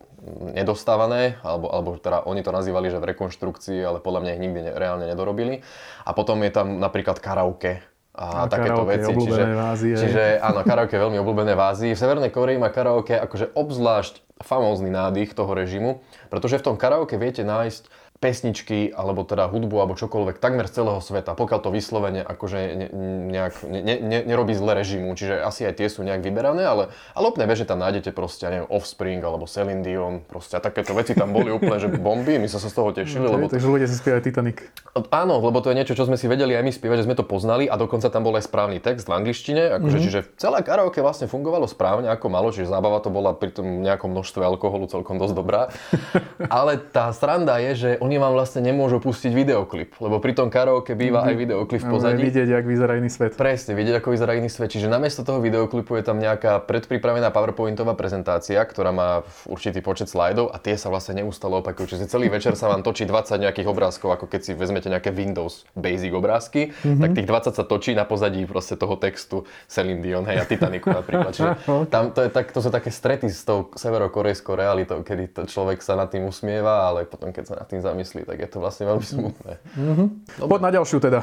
nedostávané, 0.54 1.40
alebo, 1.42 1.72
alebo 1.72 1.90
teda 1.96 2.28
oni 2.28 2.44
to 2.44 2.52
nazývali, 2.52 2.92
že 2.92 3.00
v 3.00 3.16
rekonštrukcii, 3.16 3.80
ale 3.82 4.04
podľa 4.04 4.20
mňa 4.26 4.32
ich 4.36 4.44
nikdy 4.44 4.60
ne, 4.68 4.72
reálne 4.76 5.06
nedorobili. 5.08 5.64
A 6.04 6.12
potom 6.12 6.44
je 6.44 6.52
tam 6.52 6.78
napríklad 6.78 7.18
karaoke, 7.24 7.80
a, 8.20 8.46
a 8.46 8.52
takéto 8.52 8.84
veci. 8.84 9.16
Čiže, 9.16 9.44
vázy, 9.56 9.88
čiže 9.96 10.24
áno, 10.44 10.68
karaoke 10.68 11.00
je 11.00 11.04
veľmi 11.08 11.18
obľúbené 11.24 11.56
vázy. 11.56 11.96
V 11.96 12.00
Severnej 12.00 12.36
Koreji 12.36 12.60
má 12.60 12.68
karaoke 12.68 13.16
akože 13.16 13.56
obzvlášť 13.56 14.20
famózny 14.44 14.92
nádych 14.92 15.32
toho 15.32 15.56
režimu, 15.56 16.04
pretože 16.28 16.60
v 16.60 16.66
tom 16.68 16.76
karaoke 16.76 17.16
viete 17.16 17.48
nájsť 17.48 17.88
pesničky, 18.20 18.92
alebo 18.92 19.24
teda 19.24 19.48
hudbu, 19.48 19.80
alebo 19.80 19.96
čokoľvek, 19.96 20.44
takmer 20.44 20.68
z 20.68 20.84
celého 20.84 21.00
sveta, 21.00 21.40
pokiaľ 21.40 21.60
to 21.64 21.72
vyslovene 21.72 22.20
akože 22.20 22.60
ne, 22.76 22.88
nejak, 23.32 23.54
ne, 23.64 23.96
ne, 23.96 24.20
nerobí 24.28 24.52
zle 24.52 24.76
režimu, 24.76 25.16
čiže 25.16 25.40
asi 25.40 25.64
aj 25.64 25.80
tie 25.80 25.88
sú 25.88 26.04
nejak 26.04 26.20
vyberané, 26.20 26.68
ale, 26.68 26.92
ale 27.16 27.26
úplne 27.32 27.48
bežne 27.48 27.64
tam 27.64 27.80
nájdete 27.80 28.12
proste, 28.12 28.44
neviem, 28.52 28.68
Offspring, 28.68 29.24
alebo 29.24 29.48
Celine 29.48 29.80
Dion, 29.88 30.20
proste 30.28 30.60
a 30.60 30.62
takéto 30.62 30.92
veci 30.92 31.16
tam 31.16 31.32
boli 31.32 31.48
úplne, 31.48 31.80
že 31.80 31.88
bomby, 31.88 32.36
my 32.36 32.52
sa 32.52 32.60
z 32.60 32.76
toho 32.76 32.92
tešili. 32.92 33.24
Okay, 33.24 33.36
lebo 33.40 33.48
takže 33.48 33.68
ľudia 33.72 33.88
si 33.88 33.96
spievajú 33.96 34.22
Titanic. 34.28 34.68
Áno, 35.16 35.40
lebo 35.40 35.64
to 35.64 35.72
je 35.72 35.80
niečo, 35.80 35.96
čo 35.96 36.04
sme 36.04 36.20
si 36.20 36.28
vedeli 36.28 36.60
aj 36.60 36.64
my 36.68 36.72
spievať, 36.76 36.98
že 37.00 37.08
sme 37.08 37.16
to 37.16 37.24
poznali 37.24 37.72
a 37.72 37.80
dokonca 37.80 38.12
tam 38.12 38.28
bol 38.28 38.36
aj 38.36 38.52
správny 38.52 38.84
text 38.84 39.08
v 39.08 39.16
angličtine, 39.16 39.80
akože, 39.80 39.96
mm-hmm. 39.96 40.06
čiže 40.12 40.20
celé 40.36 40.60
karaoke 40.60 41.00
vlastne 41.00 41.32
fungovalo 41.32 41.72
správne 41.72 42.12
ako 42.12 42.28
malo, 42.28 42.52
čiže 42.52 42.68
zábava 42.68 43.00
to 43.00 43.08
bola 43.08 43.32
pri 43.32 43.56
tom 43.56 43.80
nejakom 43.80 44.12
množstve 44.12 44.44
alkoholu 44.44 44.92
celkom 44.92 45.16
dosť 45.16 45.36
dobrá. 45.40 45.72
ale 46.60 46.84
tá 46.84 47.16
sranda 47.16 47.56
je, 47.64 47.72
že 47.80 47.90
oni 48.10 48.18
vám 48.18 48.34
vlastne 48.34 48.66
nemôžu 48.66 48.98
pustiť 48.98 49.30
videoklip, 49.30 49.94
lebo 50.02 50.18
pri 50.18 50.34
tom 50.34 50.50
karaoke 50.50 50.98
býva 50.98 51.30
aj 51.30 51.36
videoklip 51.38 51.78
v 51.78 51.94
pozadí. 51.94 52.26
vidieť, 52.26 52.50
ako 52.58 52.68
vyzerá 52.74 52.98
iný 52.98 53.14
svet. 53.14 53.38
Presne, 53.38 53.78
vidieť, 53.78 54.02
ako 54.02 54.18
vyzerá 54.18 54.34
iný 54.34 54.50
svet. 54.50 54.74
Čiže 54.74 54.90
namiesto 54.90 55.22
toho 55.22 55.38
videoklipu 55.38 55.94
je 55.94 56.02
tam 56.02 56.18
nejaká 56.18 56.66
predpripravená 56.66 57.30
PowerPointová 57.30 57.94
prezentácia, 57.94 58.58
ktorá 58.66 58.90
má 58.90 59.22
určitý 59.46 59.86
počet 59.86 60.10
slajdov 60.10 60.50
a 60.50 60.58
tie 60.58 60.74
sa 60.74 60.90
vlastne 60.90 61.22
neustále 61.22 61.62
opakujú. 61.62 61.94
Čiže 61.94 62.10
celý 62.10 62.34
večer 62.34 62.58
sa 62.58 62.66
vám 62.66 62.82
točí 62.82 63.06
20 63.06 63.38
nejakých 63.46 63.70
obrázkov, 63.70 64.18
ako 64.18 64.26
keď 64.26 64.42
si 64.42 64.52
vezmete 64.58 64.90
nejaké 64.90 65.14
Windows 65.14 65.70
Basic 65.78 66.10
obrázky, 66.10 66.74
mm-hmm. 66.74 67.06
tak 67.06 67.10
tých 67.14 67.30
20 67.30 67.62
sa 67.62 67.64
točí 67.70 67.94
na 67.94 68.10
pozadí 68.10 68.42
proste 68.50 68.74
toho 68.74 68.98
textu 68.98 69.46
Celine 69.70 70.02
Dion, 70.02 70.26
hej, 70.26 70.42
a 70.42 70.50
Titanicu 70.50 70.90
napríklad. 70.90 71.30
Čiže 71.38 71.52
tam 71.94 72.10
to, 72.10 72.26
je 72.26 72.34
tak, 72.34 72.50
to 72.50 72.58
sú 72.58 72.74
také 72.74 72.90
strety 72.90 73.30
s 73.30 73.46
tou 73.46 73.70
severokorejskou 73.78 74.58
realitou, 74.58 75.06
kedy 75.06 75.30
to 75.30 75.42
človek 75.46 75.86
sa 75.86 75.94
nad 75.94 76.10
tým 76.10 76.26
usmieva, 76.26 76.90
ale 76.90 77.06
potom 77.06 77.30
keď 77.30 77.44
sa 77.46 77.54
nad 77.62 77.68
tým 77.70 77.84
zamyslí, 77.84 77.99
tak 78.04 78.38
je 78.40 78.50
to 78.50 78.58
vlastne 78.62 78.86
veľmi 78.88 79.06
smutné. 79.06 79.54
Mm-hmm. 79.76 80.08
Poď 80.46 80.62
na 80.62 80.72
ďalšiu 80.76 80.98
teda. 81.00 81.22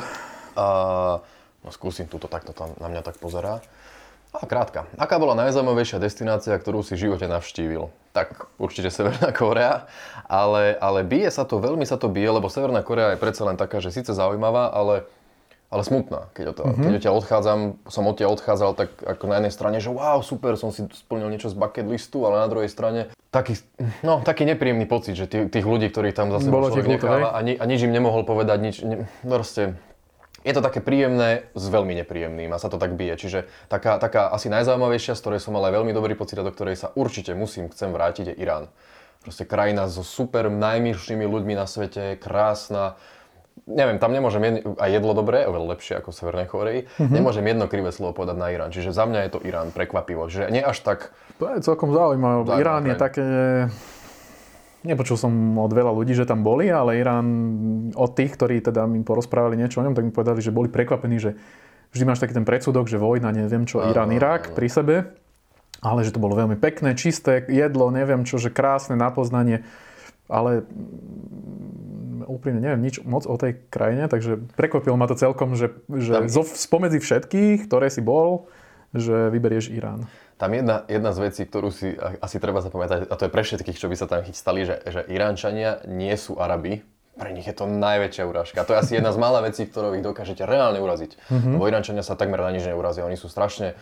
Uh, 0.56 1.20
no 1.64 1.68
skúsim 1.70 2.08
túto 2.08 2.26
takto 2.26 2.56
tam 2.56 2.72
na 2.80 2.88
mňa 2.88 3.02
tak 3.04 3.20
pozerá. 3.20 3.60
A 4.36 4.44
krátka. 4.44 4.84
Aká 5.00 5.16
bola 5.16 5.32
najzaujímavejšia 5.32 5.96
destinácia, 5.96 6.52
ktorú 6.52 6.84
si 6.84 6.92
v 6.92 7.08
živote 7.08 7.24
navštívil? 7.24 7.88
Tak 8.12 8.52
určite 8.60 8.92
Severná 8.92 9.32
Korea, 9.32 9.88
ale, 10.28 10.76
ale 10.76 11.08
bije 11.08 11.32
sa 11.32 11.48
to, 11.48 11.56
veľmi 11.56 11.88
sa 11.88 11.96
to 11.96 12.12
bije, 12.12 12.28
lebo 12.28 12.52
Severná 12.52 12.84
Korea 12.84 13.16
je 13.16 13.22
predsa 13.22 13.48
len 13.48 13.56
taká, 13.56 13.80
že 13.80 13.92
síce 13.96 14.12
zaujímavá, 14.12 14.68
ale 14.68 15.08
ale 15.66 15.82
smutná. 15.82 16.30
Keď, 16.32 16.44
to, 16.54 16.62
mm-hmm. 16.62 16.82
keď 16.86 16.92
odtiaľ 17.02 17.14
odchádzam, 17.18 17.58
som 17.90 18.04
odtiaľ 18.06 18.30
odchádzal 18.38 18.70
tak 18.78 18.90
ako 19.02 19.24
na 19.26 19.34
jednej 19.42 19.52
strane, 19.52 19.76
že 19.82 19.90
wow, 19.90 20.22
super, 20.22 20.54
som 20.54 20.70
si 20.70 20.86
splnil 20.94 21.26
niečo 21.26 21.50
z 21.50 21.58
bucket 21.58 21.86
listu, 21.90 22.22
ale 22.22 22.46
na 22.46 22.48
druhej 22.48 22.70
strane 22.70 23.10
taký, 23.34 23.58
no, 24.06 24.22
taký 24.22 24.46
nepríjemný 24.46 24.86
pocit, 24.86 25.18
že 25.18 25.26
tých, 25.26 25.50
tých 25.50 25.66
ľudí, 25.66 25.90
ktorí 25.90 26.14
tam 26.14 26.30
zase 26.30 26.48
Bolo 26.48 26.70
človek 26.70 26.96
necháva 26.96 27.34
a, 27.34 27.38
ni, 27.42 27.58
a 27.58 27.64
nič 27.66 27.82
im 27.82 27.92
nemohol 27.92 28.22
povedať, 28.22 28.58
nič, 28.62 28.76
ne, 28.86 29.10
no 29.26 29.32
proste, 29.36 29.74
je 30.46 30.54
to 30.54 30.62
také 30.62 30.78
príjemné 30.78 31.50
s 31.58 31.66
veľmi 31.66 31.98
nepríjemným 32.06 32.54
a 32.54 32.62
sa 32.62 32.70
to 32.70 32.78
tak 32.78 32.94
bije. 32.94 33.18
Čiže 33.18 33.50
taká, 33.66 33.98
taká 33.98 34.30
asi 34.30 34.46
najzaujímavejšia, 34.46 35.18
z 35.18 35.22
ktorej 35.26 35.40
som 35.42 35.58
mal 35.58 35.66
aj 35.66 35.82
veľmi 35.82 35.90
dobrý 35.90 36.14
pocit 36.14 36.38
a 36.38 36.46
do 36.46 36.54
ktorej 36.54 36.78
sa 36.78 36.94
určite 36.94 37.34
musím, 37.34 37.66
chcem 37.74 37.90
vrátiť, 37.90 38.30
je 38.30 38.34
Irán. 38.38 38.70
Proste 39.26 39.42
krajina 39.42 39.90
so 39.90 40.06
super 40.06 40.46
najmilšími 40.46 41.26
ľuďmi 41.26 41.58
na 41.58 41.66
svete, 41.66 42.14
krásna, 42.14 42.94
neviem, 43.66 43.98
tam 43.98 44.14
nemôžem 44.14 44.42
jedno, 44.46 44.78
aj 44.78 44.90
jedlo 44.90 45.12
dobré, 45.12 45.42
oveľa 45.42 45.74
lepšie 45.74 45.98
ako 45.98 46.14
v 46.14 46.18
Severnej 46.22 46.46
Koreji, 46.46 46.80
mm-hmm. 46.86 47.10
nemôžem 47.10 47.44
jedno 47.44 47.66
krivé 47.66 47.90
slovo 47.90 48.14
povedať 48.14 48.36
na 48.38 48.48
Irán. 48.54 48.70
Čiže 48.70 48.94
za 48.94 49.04
mňa 49.04 49.20
je 49.26 49.30
to 49.34 49.40
Irán 49.42 49.74
prekvapivo. 49.74 50.30
Čiže 50.30 50.54
nie 50.54 50.62
až 50.62 50.86
tak... 50.86 51.10
To 51.42 51.50
je 51.50 51.58
celkom 51.66 51.90
zaujímavé. 51.90 52.62
Irán 52.62 52.86
je 52.86 52.96
také... 52.96 53.26
Nepočul 54.86 55.18
som 55.18 55.34
od 55.58 55.74
veľa 55.74 55.90
ľudí, 55.90 56.14
že 56.14 56.30
tam 56.30 56.46
boli, 56.46 56.70
ale 56.70 57.02
Irán 57.02 57.26
od 57.98 58.14
tých, 58.14 58.38
ktorí 58.38 58.62
teda 58.62 58.86
mi 58.86 59.02
porozprávali 59.02 59.58
niečo 59.58 59.82
o 59.82 59.84
ňom, 59.84 59.98
tak 59.98 60.06
mi 60.06 60.14
povedali, 60.14 60.38
že 60.38 60.54
boli 60.54 60.70
prekvapení, 60.70 61.18
že 61.18 61.34
vždy 61.90 62.04
máš 62.06 62.22
taký 62.22 62.38
ten 62.38 62.46
predsudok, 62.46 62.86
že 62.86 62.94
vojna, 62.94 63.34
neviem 63.34 63.66
čo, 63.66 63.82
Irán, 63.82 64.14
Irak 64.14 64.54
pri 64.54 64.70
sebe, 64.70 65.10
ale 65.82 66.06
že 66.06 66.14
to 66.14 66.22
bolo 66.22 66.38
veľmi 66.38 66.54
pekné, 66.54 66.94
čisté 66.94 67.42
jedlo, 67.50 67.90
neviem 67.90 68.22
čo, 68.22 68.38
že 68.38 68.54
krásne 68.54 68.94
na 68.94 69.10
poznanie, 69.10 69.66
ale 70.30 70.62
úprimne 72.24 72.64
neviem 72.64 72.80
nič 72.80 73.04
moc 73.04 73.28
o 73.28 73.36
tej 73.36 73.60
krajine, 73.68 74.08
takže 74.08 74.40
prekvapilo 74.56 74.96
ma 74.96 75.04
to 75.04 75.18
celkom, 75.18 75.52
že, 75.52 75.76
že 75.92 76.24
zo, 76.32 76.46
spomedzi 76.46 77.02
všetkých, 77.02 77.68
ktoré 77.68 77.92
si 77.92 78.00
bol, 78.00 78.48
že 78.96 79.28
vyberieš 79.28 79.68
Irán. 79.74 80.08
Tam 80.36 80.52
jedna, 80.52 80.84
jedna 80.88 81.12
z 81.12 81.18
vecí, 81.32 81.42
ktorú 81.48 81.72
si 81.72 81.96
asi 81.96 82.36
treba 82.40 82.60
zapamätať, 82.60 83.08
a 83.08 83.14
to 83.16 83.28
je 83.28 83.32
pre 83.32 83.42
všetkých, 83.44 83.76
čo 83.76 83.88
by 83.88 83.96
sa 83.96 84.08
tam 84.08 84.24
chystali, 84.24 84.68
že, 84.68 84.80
že 84.84 85.00
Iránčania 85.08 85.84
nie 85.88 86.12
sú 86.16 86.36
Arabi, 86.40 86.84
pre 87.16 87.32
nich 87.32 87.48
je 87.48 87.56
to 87.56 87.64
najväčšia 87.64 88.28
urážka. 88.28 88.60
A 88.60 88.66
to 88.68 88.76
je 88.76 88.80
asi 88.84 88.92
jedna 89.00 89.08
z 89.08 89.16
mála 89.16 89.40
vecí, 89.40 89.64
ktorou 89.64 89.96
ich 89.96 90.04
dokážete 90.04 90.44
reálne 90.44 90.84
uraziť. 90.84 91.16
Mm-hmm. 91.16 91.52
Lebo 91.56 91.64
Iránčania 91.64 92.04
sa 92.04 92.12
takmer 92.12 92.36
na 92.44 92.52
nič 92.52 92.68
neurazia. 92.68 93.08
Oni 93.08 93.16
sú 93.16 93.32
strašne 93.32 93.72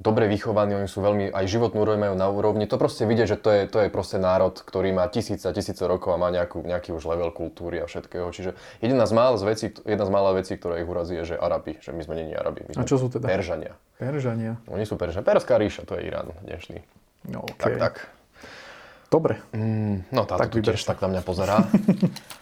dobre 0.00 0.26
vychovaní, 0.32 0.72
oni 0.74 0.88
sú 0.88 1.04
veľmi, 1.04 1.28
aj 1.28 1.44
životnú 1.44 1.84
úroveň 1.84 2.08
majú 2.08 2.14
na 2.16 2.28
úrovni. 2.32 2.64
To 2.64 2.80
proste 2.80 3.04
vidieť, 3.04 3.36
že 3.36 3.38
to 3.38 3.48
je, 3.52 3.62
to 3.68 3.78
je 3.84 3.88
proste 3.92 4.16
národ, 4.16 4.56
ktorý 4.56 4.96
má 4.96 5.04
tisíce 5.12 5.44
a 5.44 5.52
tisíce 5.52 5.84
rokov 5.84 6.16
a 6.16 6.18
má 6.18 6.32
nejakú, 6.32 6.64
nejaký 6.64 6.96
už 6.96 7.04
level 7.04 7.28
kultúry 7.30 7.84
a 7.84 7.86
všetkého. 7.86 8.32
Čiže 8.32 8.56
jedna 8.80 9.04
z 9.04 9.12
mála 9.12 9.36
vecí, 9.36 9.68
jedna 9.84 10.04
z 10.08 10.10
mála 10.10 10.30
vecí, 10.32 10.56
ktorá 10.56 10.80
ich 10.80 10.88
urazí, 10.88 11.20
je, 11.20 11.36
že 11.36 11.36
Arabi, 11.36 11.76
že 11.84 11.92
my 11.92 12.00
sme 12.00 12.14
není 12.24 12.32
Arabi. 12.32 12.64
My 12.64 12.80
sme 12.80 12.82
a 12.82 12.88
čo 12.88 12.96
sú 12.96 13.12
teda? 13.12 13.28
Peržania. 13.28 13.76
Peržania. 14.00 14.56
Oni 14.72 14.88
sú 14.88 14.96
Peržania. 14.96 15.22
Perská 15.22 15.60
ríša, 15.60 15.84
to 15.84 16.00
je 16.00 16.08
Irán 16.08 16.32
dnešný. 16.48 16.80
No, 17.28 17.44
okay. 17.44 17.76
Tak, 17.76 17.76
tak. 17.76 17.94
Dobre. 19.12 19.42
Mm, 19.52 20.08
no 20.14 20.22
táto 20.24 20.48
tak 20.48 20.54
tu 20.54 20.64
tiež 20.64 20.80
tak 20.80 21.04
na 21.04 21.12
mňa 21.12 21.22
pozerá. 21.26 21.60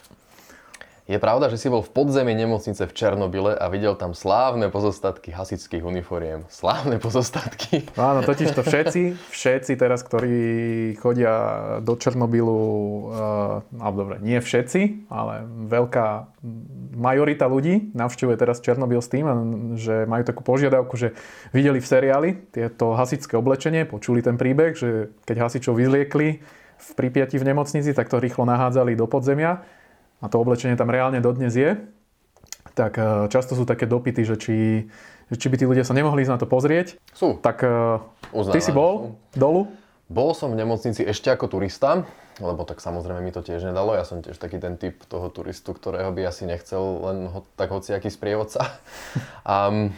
Je 1.09 1.17
pravda, 1.17 1.49
že 1.49 1.57
si 1.57 1.73
bol 1.73 1.81
v 1.81 1.89
podzemí 1.89 2.37
nemocnice 2.37 2.85
v 2.85 2.93
Černobyle 2.93 3.57
a 3.57 3.73
videl 3.73 3.97
tam 3.97 4.13
slávne 4.13 4.69
pozostatky 4.69 5.33
hasičských 5.33 5.81
uniforiem. 5.81 6.45
Slávne 6.53 7.01
pozostatky. 7.01 7.89
Áno, 7.97 8.21
totiž 8.21 8.53
to 8.53 8.61
všetci, 8.61 9.17
všetci 9.33 9.73
teraz, 9.81 10.05
ktorí 10.05 10.93
chodia 11.01 11.33
do 11.81 11.97
Černobylu, 11.97 12.61
uh, 13.09 13.81
alebo 13.81 13.97
dobre, 14.05 14.17
nie 14.21 14.37
všetci, 14.37 15.09
ale 15.09 15.49
veľká 15.49 16.29
majorita 16.93 17.49
ľudí 17.49 17.97
navštevuje 17.97 18.37
teraz 18.37 18.61
Černobyl 18.61 19.01
s 19.01 19.09
tým, 19.09 19.25
že 19.81 20.05
majú 20.05 20.29
takú 20.29 20.45
požiadavku, 20.45 20.93
že 21.01 21.17
videli 21.57 21.81
v 21.81 21.89
seriáli 21.89 22.31
tieto 22.53 22.93
hasičské 22.93 23.33
oblečenie, 23.33 23.89
počuli 23.89 24.21
ten 24.21 24.37
príbeh, 24.37 24.77
že 24.77 25.09
keď 25.25 25.49
hasičov 25.49 25.73
vyzliekli 25.73 26.45
v 26.79 26.89
Pripiati 26.93 27.41
v 27.41 27.49
nemocnici, 27.49 27.97
tak 27.97 28.13
to 28.13 28.21
rýchlo 28.21 28.45
nahádzali 28.45 28.93
do 28.93 29.09
podzemia 29.09 29.65
a 30.19 30.27
to 30.27 30.37
oblečenie 30.43 30.75
tam 30.75 30.91
reálne 30.91 31.23
dodnes 31.23 31.55
je, 31.55 31.79
tak 32.79 32.95
e, 32.99 33.27
často 33.31 33.59
sú 33.59 33.67
také 33.67 33.87
dopity, 33.91 34.23
že 34.23 34.37
či, 34.39 34.57
či 35.35 35.47
by 35.51 35.57
tí 35.59 35.67
ľudia 35.67 35.83
sa 35.83 35.95
nemohli 35.95 36.23
ísť 36.23 36.33
na 36.35 36.41
to 36.41 36.47
pozrieť. 36.47 36.99
Sú. 37.11 37.39
Tak 37.43 37.63
e, 37.63 38.03
Uznávam, 38.31 38.55
ty 38.55 38.61
si 38.63 38.71
bol 38.71 38.93
sú. 38.95 39.39
dolu? 39.39 39.61
Bol 40.09 40.33
som 40.33 40.55
v 40.55 40.65
nemocnici 40.65 41.05
ešte 41.05 41.29
ako 41.29 41.53
turista, 41.53 42.09
lebo 42.41 42.65
tak 42.65 42.81
samozrejme 42.81 43.21
mi 43.21 43.29
to 43.29 43.45
tiež 43.45 43.61
nedalo. 43.61 43.93
Ja 43.93 44.09
som 44.09 44.25
tiež 44.25 44.41
taký 44.41 44.57
ten 44.57 44.81
typ 44.81 45.05
toho 45.05 45.29
turistu, 45.29 45.77
ktorého 45.77 46.15
by 46.17 46.33
asi 46.33 46.49
nechcel 46.49 46.81
len 46.81 47.19
ho, 47.29 47.45
tak 47.61 47.69
hociaký 47.69 48.09
sprievodca. 48.09 48.79
A, 49.45 49.69
e, 49.69 49.91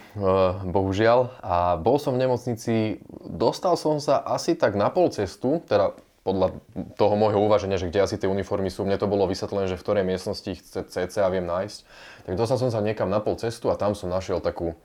bohužiaľ. 0.66 1.30
A 1.44 1.78
bol 1.78 2.02
som 2.02 2.16
v 2.16 2.26
nemocnici, 2.26 3.04
dostal 3.22 3.78
som 3.78 4.02
sa 4.02 4.18
asi 4.24 4.58
tak 4.58 4.74
na 4.74 4.90
pol 4.90 5.12
cestu, 5.14 5.62
teda 5.68 5.94
podľa 6.20 6.60
toho 7.00 7.14
môjho 7.16 7.40
uvaženia, 7.40 7.80
že 7.80 7.88
kde 7.88 8.04
asi 8.04 8.20
tie 8.20 8.28
uniformy 8.28 8.68
sú, 8.68 8.84
mne 8.84 9.00
to 9.00 9.08
bolo 9.08 9.24
vysvetlené, 9.24 9.72
že 9.72 9.80
v 9.80 9.84
ktorej 9.84 10.04
miestnosti 10.04 10.48
ich 10.52 10.60
cca 10.60 11.24
viem 11.32 11.48
nájsť. 11.48 11.78
Tak 12.28 12.34
dostal 12.36 12.60
som 12.60 12.68
sa 12.68 12.84
niekam 12.84 13.08
na 13.08 13.24
pol 13.24 13.40
cestu 13.40 13.72
a 13.72 13.80
tam 13.80 13.96
som 13.96 14.12
našiel 14.12 14.44
takú, 14.44 14.76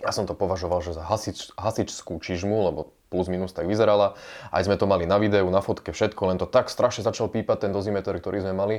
ja 0.00 0.10
som 0.16 0.24
to 0.24 0.32
považoval, 0.32 0.80
že 0.80 0.96
za 0.96 1.04
hasič, 1.04 1.52
hasičskú 1.60 2.16
čižmu, 2.18 2.72
lebo 2.72 2.96
plus 3.12 3.28
minus 3.28 3.52
tak 3.52 3.68
vyzerala. 3.68 4.16
Aj 4.48 4.64
sme 4.64 4.80
to 4.80 4.88
mali 4.88 5.04
na 5.04 5.20
videu, 5.20 5.44
na 5.52 5.60
fotke, 5.60 5.92
všetko, 5.92 6.32
len 6.32 6.40
to 6.40 6.48
tak 6.48 6.72
strašne 6.72 7.04
začal 7.04 7.28
pípať 7.28 7.68
ten 7.68 7.72
dozimeter, 7.76 8.16
ktorý 8.16 8.40
sme 8.40 8.56
mali, 8.56 8.76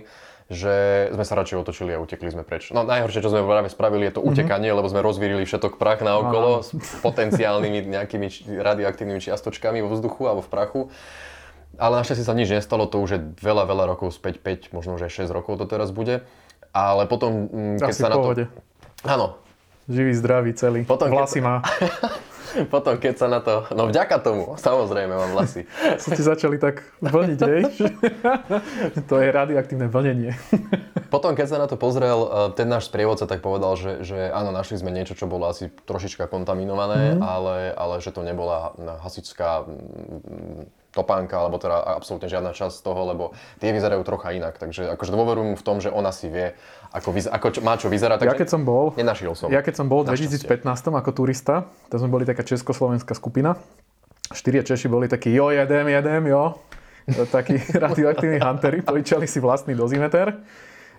že 0.49 1.07
sme 1.13 1.21
sa 1.21 1.37
radšej 1.37 1.61
otočili 1.61 1.93
a 1.93 2.01
utekli 2.01 2.33
sme 2.33 2.41
preč. 2.41 2.73
No 2.73 2.81
najhoršie, 2.81 3.21
čo 3.21 3.29
sme 3.29 3.45
práve 3.45 3.69
spravili, 3.69 4.09
je 4.09 4.17
to 4.17 4.25
mm-hmm. 4.25 4.33
utekanie, 4.33 4.73
lebo 4.73 4.89
sme 4.89 5.05
rozvírili 5.05 5.45
všetok 5.45 5.77
prach 5.77 6.01
na 6.01 6.17
okolo 6.17 6.65
s 6.65 6.73
potenciálnymi 7.05 7.85
nejakými 7.85 8.27
radioaktívnymi 8.57 9.21
čiastočkami 9.21 9.85
vo 9.85 9.93
vzduchu 9.93 10.25
alebo 10.25 10.41
v 10.41 10.49
prachu. 10.49 10.81
Ale 11.81 11.93
našťastie 12.01 12.25
sa 12.25 12.37
nič 12.37 12.53
nestalo, 12.53 12.85
to 12.85 13.01
už 13.01 13.09
je 13.17 13.19
veľa, 13.41 13.65
veľa 13.65 13.85
rokov 13.89 14.13
späť, 14.13 14.37
5, 14.37 14.75
možno 14.77 15.01
aj 15.01 15.09
6 15.09 15.33
rokov 15.33 15.57
to 15.57 15.65
teraz 15.65 15.89
bude. 15.89 16.21
Ale 16.73 17.05
potom, 17.09 17.49
mm, 17.49 17.77
keď 17.81 17.93
Asi 17.93 18.01
sa 18.01 18.09
na 18.09 18.17
to... 18.17 18.29
Áno. 19.05 19.27
Živý, 19.89 20.13
zdravý, 20.15 20.51
celý. 20.55 20.81
Potom, 20.85 21.11
Vlasy 21.11 21.41
keď... 21.41 21.45
má. 21.45 21.55
potom, 22.73 22.97
keď 23.01 23.13
sa 23.17 23.27
na 23.27 23.41
to... 23.41 23.65
No 23.73 23.89
vďaka 23.89 24.21
tomu, 24.21 24.53
samozrejme 24.57 25.13
mám 25.17 25.31
vlasy. 25.33 25.65
Sa 26.01 26.13
ti 26.13 26.23
začali 26.23 26.61
tak 26.61 26.85
vlniť, 27.01 27.39
hej? 27.41 27.61
to 29.09 29.15
je 29.17 29.27
radioaktívne 29.33 29.89
vlnenie. 29.89 30.37
potom, 31.09 31.33
keď 31.33 31.47
sa 31.49 31.57
na 31.57 31.67
to 31.67 31.75
pozrel, 31.75 32.19
eh, 32.25 32.29
ten 32.53 32.69
náš 32.69 32.87
sprievodca 32.87 33.25
tak 33.25 33.41
povedal, 33.41 33.73
že, 33.75 34.05
že 34.05 34.29
áno, 34.29 34.53
našli 34.53 34.77
sme 34.77 34.93
niečo, 34.93 35.17
čo 35.17 35.25
bolo 35.25 35.49
asi 35.49 35.73
trošička 35.73 36.29
kontaminované, 36.29 37.17
mm. 37.17 37.21
ale, 37.21 37.73
ale 37.73 37.95
že 37.99 38.13
to 38.13 38.21
nebola 38.21 38.77
hasičská 39.01 39.65
mm, 39.65 40.82
topánka, 40.93 41.41
alebo 41.41 41.57
teda 41.57 41.97
absolútne 41.97 42.29
žiadna 42.29 42.53
časť 42.53 42.79
z 42.79 42.83
toho, 42.85 43.01
lebo 43.09 43.23
tie 43.57 43.73
vyzerajú 43.73 44.05
trocha 44.05 44.31
inak. 44.37 44.61
Takže 44.61 44.93
akože 44.93 45.11
dôverujem 45.11 45.57
v 45.57 45.63
tom, 45.65 45.81
že 45.81 45.89
ona 45.89 46.13
si 46.13 46.29
vie, 46.29 46.53
ako, 46.93 47.09
vyz- 47.09 47.33
ako 47.33 47.47
čo, 47.49 47.59
má 47.65 47.73
čo 47.75 47.89
vyzerať. 47.89 48.21
Ja 48.21 48.37
keď 48.37 48.49
som 48.53 48.61
bol, 48.61 48.93
nenašiel 48.93 49.33
som. 49.33 49.49
Ja 49.49 49.65
keď 49.65 49.81
som 49.81 49.89
bol 49.89 50.05
v 50.05 50.13
2015 50.13 50.61
ako 50.69 51.11
turista, 51.11 51.65
to 51.89 51.97
sme 51.97 52.13
boli 52.13 52.23
taká 52.29 52.45
československá 52.45 53.17
skupina. 53.17 53.57
Štyria 54.29 54.61
Češi 54.61 54.87
boli 54.87 55.09
takí, 55.09 55.33
jo, 55.33 55.49
jedem, 55.49 55.89
jedem, 55.89 56.29
jo. 56.29 56.61
Takí 57.09 57.59
radioaktívni 57.89 58.39
huntery, 58.39 58.85
požičali 58.85 59.27
si 59.27 59.41
vlastný 59.43 59.75
dozimeter 59.75 60.39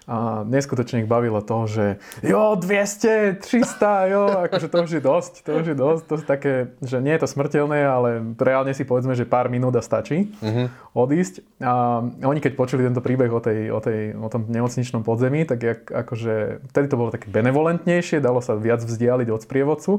a 0.05 0.45
neskutočne 0.45 1.01
ich 1.01 1.09
bavilo 1.09 1.41
to, 1.41 1.65
že 1.65 1.85
jo, 2.21 2.61
200, 2.61 3.41
300, 3.41 4.13
jo, 4.13 4.23
akože 4.49 4.67
to 4.69 4.77
už 4.85 4.91
je 4.93 5.03
dosť, 5.03 5.33
to 5.41 5.51
už 5.65 5.67
je 5.73 5.77
dosť. 5.77 6.03
To 6.05 6.15
je 6.21 6.25
také, 6.29 6.55
že 6.85 7.01
nie 7.01 7.17
je 7.17 7.25
to 7.25 7.29
smrteľné, 7.33 7.81
ale 7.89 8.11
reálne 8.37 8.77
si 8.77 8.85
povedzme, 8.85 9.17
že 9.17 9.25
pár 9.25 9.49
minút 9.49 9.73
a 9.77 9.83
stačí 9.83 10.29
mm-hmm. 10.29 10.67
odísť. 10.93 11.35
A 11.65 12.05
oni 12.21 12.41
keď 12.45 12.53
počuli 12.53 12.85
tento 12.85 13.01
príbeh 13.01 13.33
o, 13.33 13.41
tej, 13.41 13.73
o, 13.73 13.81
tej, 13.81 14.13
o 14.13 14.29
tom 14.29 14.45
nemocničnom 14.45 15.01
podzemí, 15.01 15.49
tak 15.49 15.59
jak, 15.65 15.81
akože, 15.89 16.69
vtedy 16.69 16.87
to 16.93 17.01
bolo 17.01 17.09
také 17.09 17.33
benevolentnejšie, 17.33 18.21
dalo 18.21 18.45
sa 18.45 18.53
viac 18.61 18.85
vzdialiť 18.85 19.29
od 19.33 19.41
sprievodcu. 19.41 19.93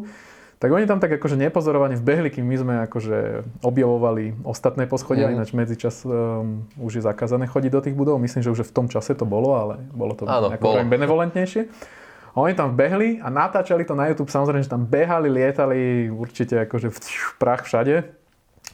Tak 0.55 0.71
oni 0.71 0.87
tam 0.87 1.03
tak 1.03 1.11
akože 1.11 1.35
nepozorovane 1.35 1.99
vbehli, 1.99 2.31
kým 2.31 2.47
my 2.47 2.55
sme 2.55 2.73
akože 2.87 3.43
objavovali 3.59 4.39
ostatné 4.47 4.87
poschodia, 4.87 5.27
mm. 5.27 5.33
ináč 5.35 5.49
medzičas 5.51 6.07
um, 6.07 6.63
už 6.79 6.99
je 6.99 7.03
zakázané 7.03 7.43
chodiť 7.43 7.71
do 7.75 7.81
tých 7.83 7.95
budov. 7.95 8.15
Myslím, 8.23 8.39
že 8.39 8.55
už 8.55 8.63
v 8.63 8.73
tom 8.73 8.87
čase 8.87 9.19
to 9.19 9.27
bolo, 9.27 9.51
ale 9.59 9.83
bolo 9.91 10.15
to 10.15 10.23
Áno, 10.23 10.47
ako 10.47 10.79
bolo. 10.79 10.87
benevolentnejšie. 10.87 11.67
A 12.35 12.43
oni 12.43 12.55
tam 12.55 12.71
vbehli 12.71 13.19
a 13.23 13.27
natáčali 13.31 13.87
to 13.87 13.95
na 13.95 14.11
YouTube, 14.11 14.31
samozrejme, 14.31 14.63
že 14.63 14.71
tam 14.71 14.83
behali, 14.83 15.31
lietali, 15.31 16.11
určite 16.11 16.67
akože 16.67 16.91
prach 17.39 17.63
všade, 17.63 18.03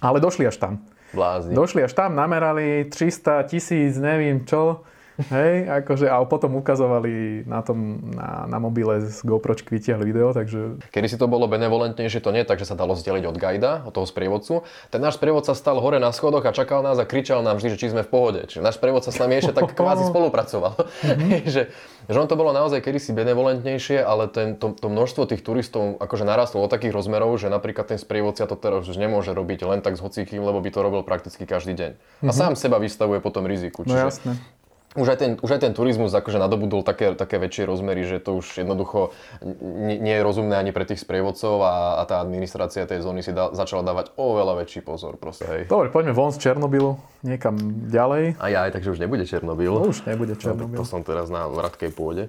ale 0.01 0.17
došli 0.17 0.49
až 0.49 0.57
tam. 0.57 0.73
Blázni. 1.13 1.53
Došli 1.53 1.85
až 1.85 1.93
tam, 1.93 2.17
namerali 2.17 2.89
300, 2.89 3.45
tisíc, 3.49 3.97
neviem 4.01 4.41
čo, 4.45 4.81
Hej, 5.29 5.69
akože, 5.83 6.09
a 6.09 6.17
potom 6.25 6.57
ukazovali 6.57 7.45
na 7.45 7.61
tom, 7.61 8.01
na, 8.15 8.49
na 8.49 8.57
mobile 8.57 9.05
z 9.05 9.21
GoPročky 9.21 9.77
vytiahli 9.77 10.01
video, 10.07 10.33
takže... 10.33 10.81
Kedy 10.89 11.07
si 11.11 11.17
to 11.21 11.29
bolo 11.29 11.45
benevolentnejšie, 11.45 12.23
to 12.23 12.33
nie 12.33 12.41
tak, 12.47 12.57
že 12.57 12.65
sa 12.65 12.75
dalo 12.79 12.97
zdeliť 12.97 13.23
od 13.29 13.37
guida, 13.37 13.85
od 13.85 13.93
toho 13.93 14.07
sprievodcu. 14.09 14.65
Ten 14.89 15.03
náš 15.03 15.21
sprievodca 15.21 15.53
stal 15.53 15.77
hore 15.77 16.01
na 16.01 16.09
schodoch 16.09 16.41
a 16.47 16.55
čakal 16.55 16.81
nás 16.81 16.97
a 16.97 17.05
kričal 17.05 17.45
nám 17.45 17.61
vždy, 17.61 17.75
že 17.75 17.77
či 17.77 17.87
sme 17.93 18.01
v 18.01 18.09
pohode. 18.09 18.41
Čiže 18.49 18.65
náš 18.65 18.81
sprievodca 18.81 19.13
s 19.13 19.19
nami 19.21 19.33
ešte 19.37 19.53
tak 19.53 19.75
kvázi 19.79 20.07
spolupracoval. 20.09 20.73
Mm-hmm. 20.79 21.29
že, 21.53 21.61
že 22.07 22.17
on 22.17 22.27
to 22.31 22.39
bolo 22.39 22.55
naozaj 22.55 22.81
kedysi 22.81 23.13
benevolentnejšie, 23.13 24.01
ale 24.01 24.31
ten, 24.31 24.57
to, 24.57 24.73
to 24.73 24.87
množstvo 24.89 25.29
tých 25.29 25.45
turistov 25.45 25.99
akože 26.01 26.25
narastlo 26.25 26.65
do 26.65 26.69
takých 26.71 26.95
rozmerov, 26.95 27.35
že 27.37 27.51
napríklad 27.51 27.91
ten 27.91 27.99
sprievodca 27.99 28.47
to 28.47 28.55
teraz 28.55 28.87
už 28.87 28.97
nemôže 28.97 29.35
robiť 29.35 29.67
len 29.67 29.79
tak 29.83 29.99
s 29.99 30.01
hocikým, 30.01 30.41
lebo 30.41 30.63
by 30.63 30.69
to 30.71 30.79
robil 30.79 31.01
prakticky 31.03 31.43
každý 31.43 31.75
deň. 31.77 31.91
Mm-hmm. 31.93 32.29
A 32.29 32.31
mhm. 32.31 32.37
sám 32.39 32.53
seba 32.55 32.79
vystavuje 32.79 33.19
potom 33.19 33.43
riziku. 33.45 33.83
No 33.83 33.91
čiže 33.91 33.99
no 33.99 34.07
jasné 34.07 34.33
už 34.91 35.07
aj, 35.07 35.17
ten, 35.23 35.31
už 35.39 35.49
aj 35.55 35.61
ten 35.63 35.71
turizmus 35.71 36.11
akože 36.11 36.35
nadobudol 36.35 36.83
také, 36.83 37.15
také 37.15 37.39
väčšie 37.39 37.63
rozmery, 37.63 38.03
že 38.03 38.19
to 38.19 38.43
už 38.43 38.59
jednoducho 38.59 39.15
nie, 39.63 39.95
nie 40.03 40.15
je 40.19 40.23
rozumné 40.23 40.59
ani 40.59 40.75
pre 40.75 40.83
tých 40.83 40.99
sprievodcov 40.99 41.63
a, 41.63 42.03
a 42.03 42.03
tá 42.03 42.19
administrácia 42.19 42.83
tej 42.83 42.99
zóny 42.99 43.23
si 43.23 43.31
da, 43.31 43.55
začala 43.55 43.87
dávať 43.87 44.11
oveľa 44.19 44.67
väčší 44.67 44.83
pozor. 44.83 45.15
Proste, 45.15 45.47
hej. 45.47 45.61
Dobre, 45.71 45.87
poďme 45.95 46.11
von 46.11 46.35
z 46.35 46.43
Černobylu 46.43 46.99
niekam 47.23 47.55
ďalej. 47.87 48.35
A 48.43 48.45
ja 48.51 48.67
aj, 48.67 48.75
takže 48.75 48.91
už 48.91 48.99
nebude 48.99 49.23
Černobyl. 49.23 49.71
No, 49.71 49.87
už 49.87 50.03
nebude 50.03 50.35
Černobyl. 50.35 50.75
No, 50.75 50.83
to 50.83 50.89
som 50.89 51.07
teraz 51.07 51.31
na 51.31 51.47
vratkej 51.47 51.95
pôde. 51.95 52.27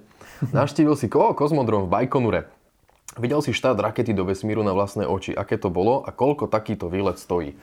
Navštívil 0.54 0.94
si 0.94 1.10
ko? 1.10 1.34
kozmodrom 1.34 1.90
v 1.90 1.90
Bajkonure. 1.90 2.46
Videl 3.18 3.42
si 3.42 3.50
štát 3.50 3.76
rakety 3.76 4.14
do 4.14 4.22
vesmíru 4.22 4.62
na 4.62 4.70
vlastné 4.70 5.04
oči. 5.04 5.34
Aké 5.34 5.58
to 5.58 5.68
bolo 5.68 6.00
a 6.06 6.14
koľko 6.14 6.46
takýto 6.46 6.86
výlet 6.88 7.18
stojí? 7.18 7.58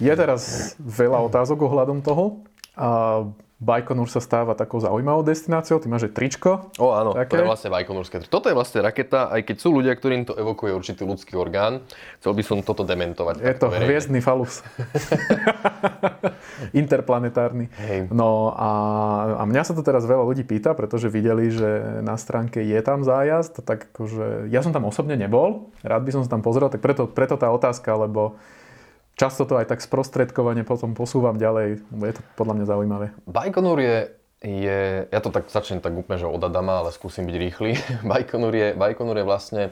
Je 0.00 0.12
teraz 0.16 0.72
veľa 0.80 1.20
otázok 1.28 1.68
ohľadom 1.68 2.00
toho. 2.00 2.40
A 2.78 3.28
Bajkonur 3.60 4.08
sa 4.08 4.24
stáva 4.24 4.56
takou 4.56 4.80
zaujímavou 4.80 5.20
destináciou, 5.20 5.76
ty 5.84 5.92
máš 5.92 6.08
aj 6.08 6.16
tričko. 6.16 6.72
O 6.80 6.96
áno, 6.96 7.12
také. 7.12 7.36
to 7.36 7.44
je 7.44 7.50
vlastne 7.52 7.68
Bajkonurské 7.68 8.24
tričko. 8.24 8.32
Toto 8.32 8.48
je 8.48 8.56
vlastne 8.56 8.80
raketa, 8.80 9.28
aj 9.28 9.44
keď 9.44 9.56
sú 9.60 9.68
ľudia, 9.76 9.92
ktorým 9.92 10.24
to 10.24 10.32
evokuje 10.32 10.72
určitý 10.72 11.04
ľudský 11.04 11.36
orgán. 11.36 11.84
Chcel 12.24 12.32
by 12.32 12.40
som 12.40 12.64
toto 12.64 12.88
dementovať. 12.88 13.44
Je 13.44 13.52
to 13.60 13.68
verejne. 13.68 13.84
hviezdny 13.84 14.20
falus. 14.24 14.64
Interplanetárny. 16.72 17.68
Hej. 17.84 18.08
No 18.08 18.56
a, 18.56 18.70
a 19.36 19.42
mňa 19.44 19.62
sa 19.68 19.76
to 19.76 19.84
teraz 19.84 20.08
veľa 20.08 20.24
ľudí 20.24 20.48
pýta, 20.48 20.72
pretože 20.72 21.12
videli, 21.12 21.52
že 21.52 22.00
na 22.00 22.16
stránke 22.16 22.64
je 22.64 22.80
tam 22.80 23.04
zájazd, 23.04 23.60
tak 23.60 23.92
akože 23.92 24.48
ja 24.48 24.64
som 24.64 24.72
tam 24.72 24.88
osobne 24.88 25.20
nebol, 25.20 25.68
rád 25.84 26.08
by 26.08 26.16
som 26.16 26.24
sa 26.24 26.32
tam 26.32 26.40
pozrel, 26.40 26.72
tak 26.72 26.80
preto, 26.80 27.04
preto 27.04 27.36
tá 27.36 27.52
otázka, 27.52 27.92
lebo 28.08 28.40
často 29.20 29.44
to 29.44 29.60
aj 29.60 29.68
tak 29.68 29.84
sprostredkovane 29.84 30.64
potom 30.64 30.96
posúvam 30.96 31.36
ďalej, 31.36 31.84
je 31.84 32.14
to 32.16 32.22
podľa 32.40 32.54
mňa 32.56 32.66
zaujímavé. 32.72 33.06
Bajkonur 33.28 33.76
je, 33.76 33.98
je, 34.40 34.80
ja 35.12 35.20
to 35.20 35.28
tak 35.28 35.52
začnem 35.52 35.84
tak 35.84 35.92
úplne, 35.92 36.16
že 36.16 36.24
od 36.24 36.40
Adama, 36.40 36.80
ale 36.80 36.96
skúsim 36.96 37.28
byť 37.28 37.36
rýchly. 37.36 37.76
Bajkonur 38.10 38.52
je, 38.56 38.68
Bajkonur 38.72 39.20
je 39.20 39.28
vlastne 39.28 39.62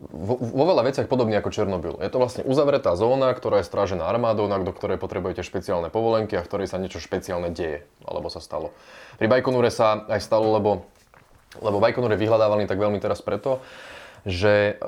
vo, 0.00 0.40
vo 0.40 0.64
veľa 0.64 0.88
veciach 0.88 1.04
podobný 1.04 1.36
ako 1.36 1.52
Černobyl. 1.52 2.00
Je 2.00 2.08
to 2.08 2.16
vlastne 2.16 2.42
uzavretá 2.48 2.96
zóna, 2.96 3.28
ktorá 3.36 3.60
je 3.60 3.68
strážená 3.68 4.08
armádou, 4.08 4.48
do 4.48 4.72
ktorej 4.72 4.96
potrebujete 4.96 5.44
špeciálne 5.44 5.92
povolenky 5.92 6.38
a 6.38 6.42
v 6.42 6.48
ktorej 6.48 6.72
sa 6.72 6.80
niečo 6.80 7.02
špeciálne 7.02 7.52
deje, 7.52 7.84
alebo 8.08 8.32
sa 8.32 8.40
stalo. 8.40 8.72
Pri 9.20 9.28
Bajkonure 9.28 9.68
sa 9.68 10.08
aj 10.08 10.24
stalo, 10.24 10.56
lebo, 10.56 10.88
lebo 11.60 11.76
Bajkonur 11.76 12.16
je 12.16 12.22
vyhľadávaný 12.24 12.64
tak 12.64 12.80
veľmi 12.80 13.02
teraz 13.04 13.20
preto, 13.20 13.60
že 14.24 14.80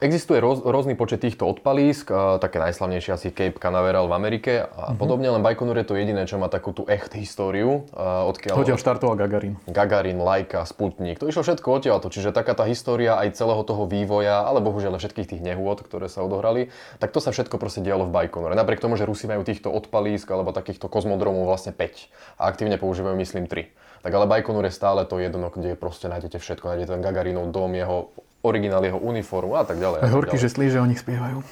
Existuje 0.00 0.40
roz, 0.40 0.64
rôzny 0.64 0.96
počet 0.96 1.20
týchto 1.20 1.44
odpalísk, 1.44 2.08
také 2.40 2.56
najslavnejšie 2.56 3.12
asi 3.12 3.28
Cape 3.36 3.60
Canaveral 3.60 4.08
v 4.08 4.16
Amerike 4.16 4.52
a 4.64 4.64
mm-hmm. 4.64 4.96
podobne, 4.96 5.28
len 5.28 5.44
Baikonur 5.44 5.76
je 5.76 5.84
to 5.84 5.92
jediné, 5.92 6.24
čo 6.24 6.40
má 6.40 6.48
takú 6.48 6.72
tú 6.72 6.88
echt 6.88 7.12
históriu. 7.12 7.84
odkiaľ... 7.92 8.64
Odtiaľ 8.64 8.80
štartoval 8.80 9.20
Gagarin. 9.20 9.60
Gagarin, 9.68 10.16
Laika, 10.24 10.64
Sputnik, 10.64 11.20
to 11.20 11.28
išlo 11.28 11.44
všetko 11.44 11.68
odtiaľto, 11.68 12.08
čiže 12.08 12.32
taká 12.32 12.56
tá 12.56 12.64
história 12.64 13.20
aj 13.20 13.36
celého 13.36 13.60
toho 13.60 13.84
vývoja, 13.84 14.40
ale 14.40 14.64
bohužiaľ 14.64 14.96
všetkých 14.96 15.36
tých 15.36 15.44
nehôd, 15.44 15.84
ktoré 15.84 16.08
sa 16.08 16.24
odohrali, 16.24 16.72
tak 16.96 17.12
to 17.12 17.20
sa 17.20 17.28
všetko 17.28 17.60
proste 17.60 17.84
dialo 17.84 18.08
v 18.08 18.24
Baikonure. 18.24 18.56
Napriek 18.56 18.80
tomu, 18.80 18.96
že 18.96 19.04
Rusi 19.04 19.28
majú 19.28 19.44
týchto 19.44 19.68
odpalísk 19.68 20.24
alebo 20.32 20.56
takýchto 20.56 20.88
kozmodromov 20.88 21.44
vlastne 21.44 21.76
5 21.76 22.40
a 22.40 22.48
aktívne 22.48 22.80
používajú 22.80 23.20
myslím 23.20 23.44
3. 23.44 23.68
Tak 24.00 24.12
ale 24.16 24.24
Baikonur 24.24 24.64
je 24.64 24.72
stále 24.72 25.04
to 25.04 25.20
jedno, 25.20 25.52
kde 25.52 25.76
proste 25.76 26.08
nájdete 26.08 26.40
všetko, 26.40 26.72
nájdete 26.72 26.88
ten 26.96 27.04
Gagarinov 27.04 27.52
dom, 27.52 27.76
jeho 27.76 28.08
originál 28.40 28.80
jeho 28.80 28.96
uniformu 28.96 29.56
a 29.60 29.68
tak 29.68 29.76
ďalej. 29.76 30.00
A 30.00 30.08
horky, 30.08 30.40
že 30.40 30.48
slíže 30.48 30.80
o 30.80 30.86
nich 30.88 30.96
spievajú. 30.96 31.44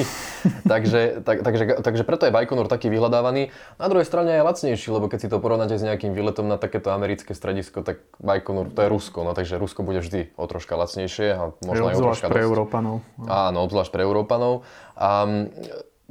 takže, 0.72 1.20
tak, 1.20 1.44
takže, 1.44 1.64
takže 1.84 2.02
preto 2.08 2.24
je 2.24 2.32
Bajkonur 2.32 2.72
taký 2.72 2.88
vyhľadávaný. 2.88 3.52
Na 3.76 3.86
druhej 3.92 4.08
strane 4.08 4.40
je 4.40 4.42
lacnejší, 4.42 4.88
lebo 4.88 5.12
keď 5.12 5.18
si 5.20 5.28
to 5.28 5.36
porovnáte 5.36 5.76
s 5.76 5.84
nejakým 5.84 6.16
výletom 6.16 6.48
na 6.48 6.56
takéto 6.56 6.88
americké 6.88 7.36
stredisko, 7.36 7.84
tak 7.84 8.00
Bajkonur 8.24 8.72
to 8.72 8.80
je 8.80 8.88
Rusko, 8.88 9.28
no 9.28 9.36
takže 9.36 9.60
Rusko 9.60 9.84
bude 9.84 10.00
vždy 10.00 10.32
o 10.40 10.44
troška 10.48 10.72
lacnejšie 10.72 11.28
a 11.36 11.42
možno 11.60 11.92
aj 11.92 11.96
o 12.00 12.02
troška 12.10 12.28
pre 12.32 12.40
dosť. 12.40 12.48
Európanov. 12.48 12.94
Áno, 13.28 13.58
obzvlášť 13.68 13.92
pre 13.92 14.02
Európanov. 14.08 14.64
A 14.96 15.28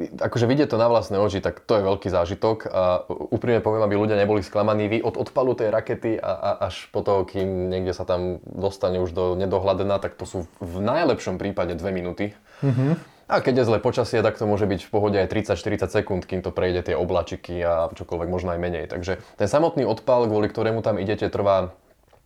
akože 0.10 0.46
vidieť 0.50 0.74
to 0.74 0.82
na 0.82 0.88
vlastné 0.90 1.20
oči, 1.20 1.44
tak 1.44 1.62
to 1.62 1.78
je 1.78 1.84
veľký 1.84 2.10
zážitok 2.10 2.58
a 2.70 3.06
úprimne 3.10 3.62
poviem, 3.62 3.84
aby 3.86 3.96
ľudia 4.00 4.18
neboli 4.18 4.42
sklamaní. 4.42 4.88
Vy 4.88 4.98
od 5.06 5.20
odpalu 5.20 5.54
tej 5.54 5.70
rakety 5.70 6.18
a, 6.18 6.32
a 6.32 6.50
až 6.72 6.88
po 6.90 7.06
to, 7.06 7.28
kým 7.28 7.70
niekde 7.70 7.94
sa 7.94 8.08
tam 8.08 8.42
dostane 8.46 8.98
už 8.98 9.12
do 9.14 9.26
nedohľadená, 9.38 10.02
tak 10.02 10.18
to 10.18 10.26
sú 10.26 10.50
v 10.58 10.78
najlepšom 10.82 11.38
prípade 11.38 11.78
dve 11.78 11.92
minúty. 11.94 12.26
Mm-hmm. 12.66 13.12
A 13.32 13.40
keď 13.40 13.64
je 13.64 13.68
zlé 13.72 13.80
počasie, 13.80 14.20
tak 14.20 14.36
to 14.36 14.44
môže 14.44 14.68
byť 14.68 14.82
v 14.84 14.92
pohode 14.92 15.16
aj 15.16 15.32
30-40 15.56 15.88
sekúnd, 15.88 16.28
kým 16.28 16.44
to 16.44 16.52
prejde 16.52 16.92
tie 16.92 16.96
oblačiky 17.00 17.64
a 17.64 17.88
čokoľvek 17.96 18.28
možno 18.28 18.52
aj 18.52 18.60
menej. 18.60 18.86
Takže 18.92 19.24
ten 19.40 19.48
samotný 19.48 19.88
odpal, 19.88 20.28
kvôli 20.28 20.52
ktorému 20.52 20.84
tam 20.84 21.00
idete, 21.00 21.32
trvá 21.32 21.72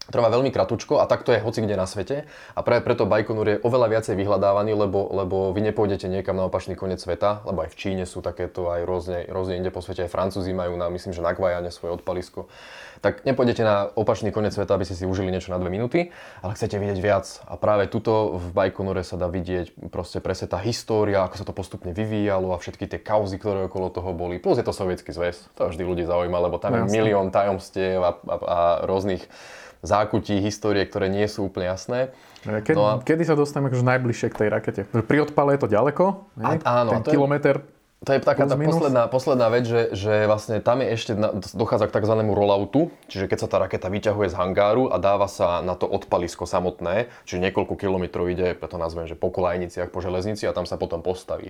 trvá 0.09 0.29
veľmi 0.29 0.53
kratučko 0.53 1.01
a 1.01 1.09
takto 1.09 1.33
je 1.33 1.41
hoci 1.41 1.65
kde 1.65 1.75
na 1.77 1.89
svete. 1.89 2.29
A 2.53 2.59
práve 2.61 2.85
preto 2.85 3.09
Baikonur 3.09 3.47
je 3.47 3.61
oveľa 3.61 3.87
viacej 3.89 4.15
vyhľadávaný, 4.17 4.77
lebo, 4.77 5.09
lebo 5.09 5.37
vy 5.51 5.71
nepôjdete 5.71 6.05
niekam 6.09 6.37
na 6.37 6.45
opačný 6.45 6.77
koniec 6.77 7.01
sveta, 7.01 7.41
lebo 7.45 7.65
aj 7.65 7.73
v 7.73 7.79
Číne 7.79 8.03
sú 8.05 8.21
takéto, 8.21 8.69
aj 8.69 8.81
rôzne, 8.85 9.19
rôzne 9.29 9.57
inde 9.57 9.73
po 9.73 9.81
svete, 9.81 10.05
aj 10.05 10.13
Francúzi 10.13 10.53
majú 10.53 10.77
na, 10.77 10.89
myslím, 10.93 11.13
že 11.13 11.25
na 11.25 11.33
Guajane 11.33 11.73
svoje 11.73 11.97
odpalisko. 11.97 12.47
Tak 13.03 13.21
nepôjdete 13.27 13.61
na 13.61 13.91
opačný 13.93 14.33
koniec 14.33 14.55
sveta, 14.55 14.73
aby 14.73 14.87
ste 14.87 14.97
si 14.97 15.05
užili 15.05 15.29
niečo 15.29 15.53
na 15.53 15.61
dve 15.61 15.69
minúty, 15.69 16.09
ale 16.41 16.57
chcete 16.57 16.79
vidieť 16.79 16.99
viac. 17.01 17.25
A 17.45 17.53
práve 17.59 17.85
tuto 17.85 18.39
v 18.39 18.49
Baikonure 18.49 19.05
sa 19.05 19.19
dá 19.19 19.29
vidieť 19.29 19.91
proste 19.93 20.23
presne 20.23 20.49
tá 20.49 20.57
história, 20.63 21.21
ako 21.21 21.35
sa 21.37 21.45
to 21.45 21.53
postupne 21.53 21.91
vyvíjalo 21.93 22.55
a 22.55 22.57
všetky 22.57 22.89
tie 22.89 22.99
kauzy, 23.01 23.37
ktoré 23.37 23.67
okolo 23.69 23.93
toho 23.93 24.09
boli. 24.15 24.41
Plus 24.41 24.57
je 24.57 24.65
to 24.65 24.73
sovietský 24.73 25.13
zväz, 25.13 25.53
to 25.53 25.69
vždy 25.69 25.83
ľudí 25.85 26.03
zaujíma, 26.07 26.39
lebo 26.49 26.57
tam 26.57 26.73
je 26.73 26.81
milión 26.89 27.29
tajomstiev 27.29 27.99
a, 28.01 28.11
a, 28.15 28.35
a 28.41 28.57
rôznych 28.87 29.21
zákutí 29.85 30.41
histórie, 30.41 30.83
ktoré 30.83 31.07
nie 31.07 31.25
sú 31.29 31.47
úplne 31.47 31.71
jasné. 31.71 32.11
Kedy, 32.45 32.77
no 32.77 32.83
a... 32.85 32.91
kedy 33.01 33.23
sa 33.25 33.33
dostaneme 33.33 33.73
akože 33.73 33.85
najbližšie 33.85 34.27
k 34.29 34.35
tej 34.35 34.49
rakete? 34.49 34.81
Pri 34.89 35.17
odpale 35.25 35.57
je 35.57 35.65
to 35.65 35.69
ďaleko? 35.69 36.03
A, 36.41 36.57
áno. 36.61 37.01
Ten 37.01 37.17
kilometr 37.17 37.63
to 38.05 38.13
je 38.13 38.21
taká 38.21 38.45
tá 38.45 38.53
posledná, 38.53 39.09
posledná 39.09 39.47
vec, 39.49 39.65
že, 39.65 39.89
že 39.97 40.29
vlastne 40.29 40.61
tam 40.61 40.85
je 40.85 40.93
ešte, 40.93 41.17
dochádza 41.57 41.89
k 41.89 41.95
tzv. 41.97 42.13
rolloutu, 42.21 42.93
čiže 43.09 43.25
keď 43.25 43.37
sa 43.41 43.47
tá 43.49 43.57
raketa 43.57 43.89
vyťahuje 43.89 44.29
z 44.29 44.37
hangáru 44.37 44.93
a 44.93 45.01
dáva 45.01 45.25
sa 45.25 45.65
na 45.65 45.73
to 45.73 45.89
odpalisko 45.89 46.45
samotné, 46.45 47.09
čiže 47.25 47.41
niekoľko 47.49 47.73
kilometrov 47.73 48.29
ide, 48.29 48.53
preto 48.53 48.77
nazvem, 48.77 49.09
že 49.09 49.17
po 49.17 49.33
kolajniciach, 49.33 49.89
po 49.89 50.05
železnici 50.05 50.45
a 50.45 50.53
tam 50.53 50.69
sa 50.69 50.77
potom 50.77 51.01
postaví 51.01 51.49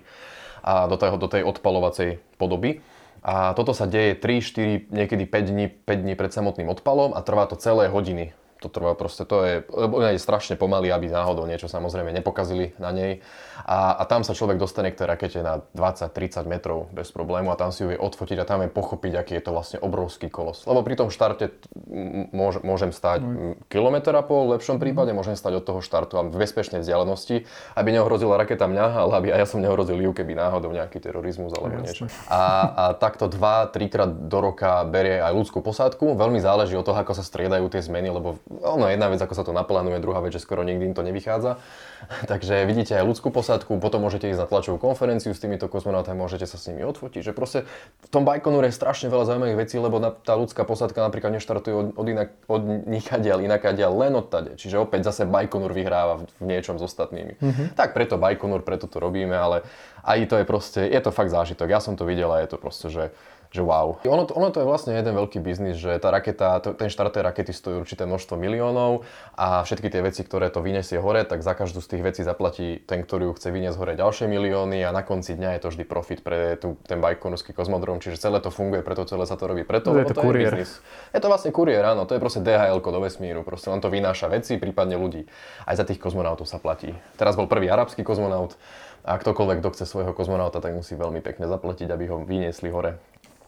a 0.65 0.89
do, 0.89 0.97
tej, 0.97 1.09
do 1.21 1.29
tej 1.29 1.45
odpalovacej 1.45 2.09
podoby. 2.41 2.81
A 3.25 3.57
toto 3.57 3.73
sa 3.73 3.89
deje 3.89 4.13
3, 4.21 4.85
4, 4.85 4.93
niekedy 4.93 5.25
5 5.25 5.49
dní, 5.49 5.65
5 5.81 6.05
dní 6.05 6.13
pred 6.13 6.29
samotným 6.29 6.69
odpalom 6.69 7.17
a 7.17 7.25
trvá 7.25 7.49
to 7.49 7.57
celé 7.57 7.89
hodiny 7.89 8.37
to 8.65 8.69
trvá 8.73 8.97
proste, 8.97 9.29
to 9.29 9.45
je, 9.45 9.53
lebo 9.69 10.01
ona 10.01 10.17
je 10.17 10.19
strašne 10.19 10.57
pomalý, 10.57 10.89
aby 10.89 11.13
náhodou 11.13 11.45
niečo 11.45 11.69
samozrejme 11.69 12.09
nepokazili 12.09 12.73
na 12.81 12.89
nej. 12.89 13.21
A, 13.63 13.93
a 13.93 14.03
tam 14.09 14.25
sa 14.25 14.33
človek 14.33 14.57
dostane 14.57 14.89
k 14.89 14.97
tej 14.97 15.07
rakete 15.07 15.39
na 15.45 15.61
20-30 15.77 16.49
metrov 16.49 16.89
bez 16.89 17.13
problému 17.13 17.53
a 17.53 17.59
tam 17.59 17.69
si 17.69 17.85
ju 17.85 17.93
vie 17.93 17.99
odfotiť 18.01 18.41
a 18.41 18.45
tam 18.49 18.65
je 18.65 18.69
pochopiť, 18.73 19.13
aký 19.21 19.33
je 19.37 19.43
to 19.45 19.51
vlastne 19.53 19.77
obrovský 19.79 20.27
kolos. 20.33 20.65
Lebo 20.65 20.81
pri 20.81 20.97
tom 20.97 21.09
štarte 21.13 21.53
môž, 22.33 22.65
môžem 22.65 22.89
stať 22.89 23.21
mm. 23.21 23.69
kilometr 23.69 24.11
a 24.17 24.25
pol, 24.25 24.49
v 24.49 24.59
lepšom 24.59 24.81
prípade 24.81 25.13
môžem 25.13 25.37
stať 25.37 25.61
od 25.61 25.63
toho 25.63 25.79
štartu 25.85 26.17
a 26.17 26.25
v 26.25 26.35
bezpečnej 26.35 26.81
vzdialenosti, 26.81 27.45
aby 27.77 27.89
neohrozila 27.93 28.35
raketa 28.41 28.65
mňa, 28.65 28.85
ale 29.05 29.11
aby 29.21 29.27
aj 29.37 29.39
ja 29.45 29.47
som 29.47 29.59
neohrozil 29.61 30.01
ju, 30.01 30.11
keby 30.11 30.33
náhodou 30.33 30.73
nejaký 30.73 30.97
terorizmus 30.97 31.53
alebo 31.53 31.81
niečo. 31.85 32.09
A, 32.27 32.41
a 32.69 32.83
takto 32.97 33.29
2-3 33.29 33.93
krát 33.93 34.11
do 34.11 34.39
roka 34.41 34.81
berie 34.87 35.21
aj 35.21 35.33
ľudskú 35.33 35.59
posádku. 35.61 36.15
Veľmi 36.15 36.39
záleží 36.39 36.73
od 36.77 36.85
toho, 36.85 36.97
ako 36.97 37.13
sa 37.13 37.23
striedajú 37.25 37.67
tie 37.69 37.81
zmeny, 37.83 38.09
lebo 38.13 38.39
ono 38.61 38.87
jedna 38.87 39.11
vec, 39.11 39.19
ako 39.19 39.33
sa 39.33 39.43
to 39.43 39.51
naplánuje, 39.51 39.99
druhá 39.99 40.23
vec, 40.23 40.31
že 40.31 40.43
skoro 40.43 40.61
nikdy 40.61 40.91
im 40.91 40.95
to 40.95 41.03
nevychádza. 41.03 41.57
Takže 42.31 42.63
vidíte 42.69 42.95
aj 42.95 43.03
ľudskú 43.03 43.33
posádku, 43.33 43.75
potom 43.81 44.05
môžete 44.05 44.29
ísť 44.29 44.45
na 44.45 44.47
tlačovú 44.47 44.77
konferenciu 44.77 45.33
s 45.33 45.41
týmito 45.41 45.65
kozmonautami, 45.67 46.15
môžete 46.15 46.45
sa 46.45 46.55
s 46.55 46.69
nimi 46.69 46.85
odfotiť. 46.85 47.31
Že 47.31 47.33
proste 47.33 47.59
v 48.05 48.09
tom 48.13 48.23
Bajkonure 48.23 48.69
je 48.69 48.75
strašne 48.77 49.11
veľa 49.11 49.25
zaujímavých 49.27 49.59
vecí, 49.59 49.75
lebo 49.81 49.97
tá 49.99 50.33
ľudská 50.37 50.63
posádka 50.63 51.01
napríklad 51.01 51.35
neštartuje 51.35 51.73
od, 51.73 51.87
od, 51.97 52.07
inak, 52.07 52.29
od 52.45 52.61
nikadiaľ, 52.85 53.41
inakadiaľ, 53.43 53.91
len 54.07 54.13
od 54.15 54.29
tade. 54.29 54.55
Čiže 54.55 54.79
opäť 54.79 55.09
zase 55.09 55.25
Bajkonur 55.25 55.73
vyhráva 55.73 56.21
v, 56.21 56.29
v 56.39 56.45
niečom 56.45 56.77
s 56.77 56.83
ostatnými. 56.85 57.41
Mm-hmm. 57.41 57.67
Tak 57.73 57.97
preto 57.97 58.21
Bajkonur, 58.21 58.61
preto 58.61 58.85
to 58.85 59.01
robíme, 59.01 59.33
ale 59.33 59.65
aj 60.05 60.29
to 60.29 60.35
je 60.37 60.45
proste, 60.45 60.81
je 60.85 61.01
to 61.01 61.09
fakt 61.09 61.33
zážitok. 61.33 61.67
Ja 61.67 61.81
som 61.81 61.97
to 61.97 62.05
videl 62.05 62.29
a 62.29 62.45
je 62.45 62.49
to 62.53 62.57
proste, 62.61 62.93
že 62.93 63.09
že 63.55 63.63
wow. 63.63 63.95
Ono, 64.03 64.27
ono 64.27 64.51
to 64.51 64.59
je 64.59 64.67
vlastne 64.67 64.91
jeden 64.91 65.15
veľký 65.15 65.39
biznis, 65.39 65.79
že 65.79 65.95
tá 66.03 66.11
raketa, 66.11 66.59
to, 66.59 66.75
ten 66.75 66.91
štart 66.91 67.15
tej 67.15 67.23
rakety 67.23 67.55
stojí 67.55 67.79
určité 67.79 68.03
množstvo 68.03 68.35
miliónov 68.35 69.07
a 69.39 69.63
všetky 69.63 69.87
tie 69.87 70.03
veci, 70.03 70.27
ktoré 70.27 70.51
to 70.51 70.59
vyniesie 70.59 70.99
hore, 70.99 71.23
tak 71.23 71.39
za 71.39 71.55
každú 71.55 71.79
z 71.79 71.95
tých 71.95 72.03
vecí 72.03 72.21
zaplatí 72.27 72.83
ten, 72.83 73.07
ktorý 73.07 73.31
ju 73.31 73.33
chce 73.39 73.49
vyniesť 73.55 73.77
hore 73.79 73.93
ďalšie 73.95 74.27
milióny 74.27 74.83
a 74.83 74.91
na 74.91 75.07
konci 75.07 75.39
dňa 75.39 75.55
je 75.55 75.59
to 75.63 75.67
vždy 75.71 75.83
profit 75.87 76.19
pre 76.19 76.59
tú, 76.59 76.75
ten 76.83 76.99
bajkonský 76.99 77.55
kozmodrom, 77.55 78.03
čiže 78.03 78.19
celé 78.19 78.43
to 78.43 78.51
funguje, 78.51 78.83
preto 78.83 79.07
celé 79.07 79.23
sa 79.23 79.39
to 79.39 79.47
robí. 79.47 79.63
Preto, 79.63 79.95
je 79.95 80.03
to, 80.03 80.19
to 80.19 80.21
kuriér. 80.27 80.51
je 80.51 80.67
biznis. 80.67 80.71
Je 81.15 81.19
to 81.23 81.31
vlastne 81.31 81.55
kuriér, 81.55 81.95
áno, 81.95 82.03
to 82.03 82.13
je 82.13 82.19
proste 82.19 82.43
DHL 82.43 82.83
do 82.83 82.99
vesmíru, 82.99 83.47
proste 83.47 83.71
len 83.71 83.79
to 83.79 83.87
vynáša 83.87 84.27
veci, 84.27 84.59
prípadne 84.59 84.99
ľudí. 84.99 85.23
Aj 85.63 85.79
za 85.79 85.87
tých 85.87 85.97
kozmonautov 85.97 86.45
sa 86.45 86.59
platí. 86.59 86.91
Teraz 87.15 87.39
bol 87.39 87.47
prvý 87.47 87.71
arabský 87.71 88.03
kozmonaut, 88.03 88.59
a 89.05 89.21
ktokoľvek, 89.21 89.61
kto 89.61 89.69
chce 89.77 89.85
svojho 89.85 90.17
kozmonauta, 90.17 90.57
tak 90.57 90.73
musí 90.73 90.97
veľmi 90.97 91.21
pekne 91.21 91.45
zaplatiť, 91.45 91.93
aby 91.93 92.09
ho 92.09 92.25
vyniesli 92.25 92.73
hore. 92.73 92.97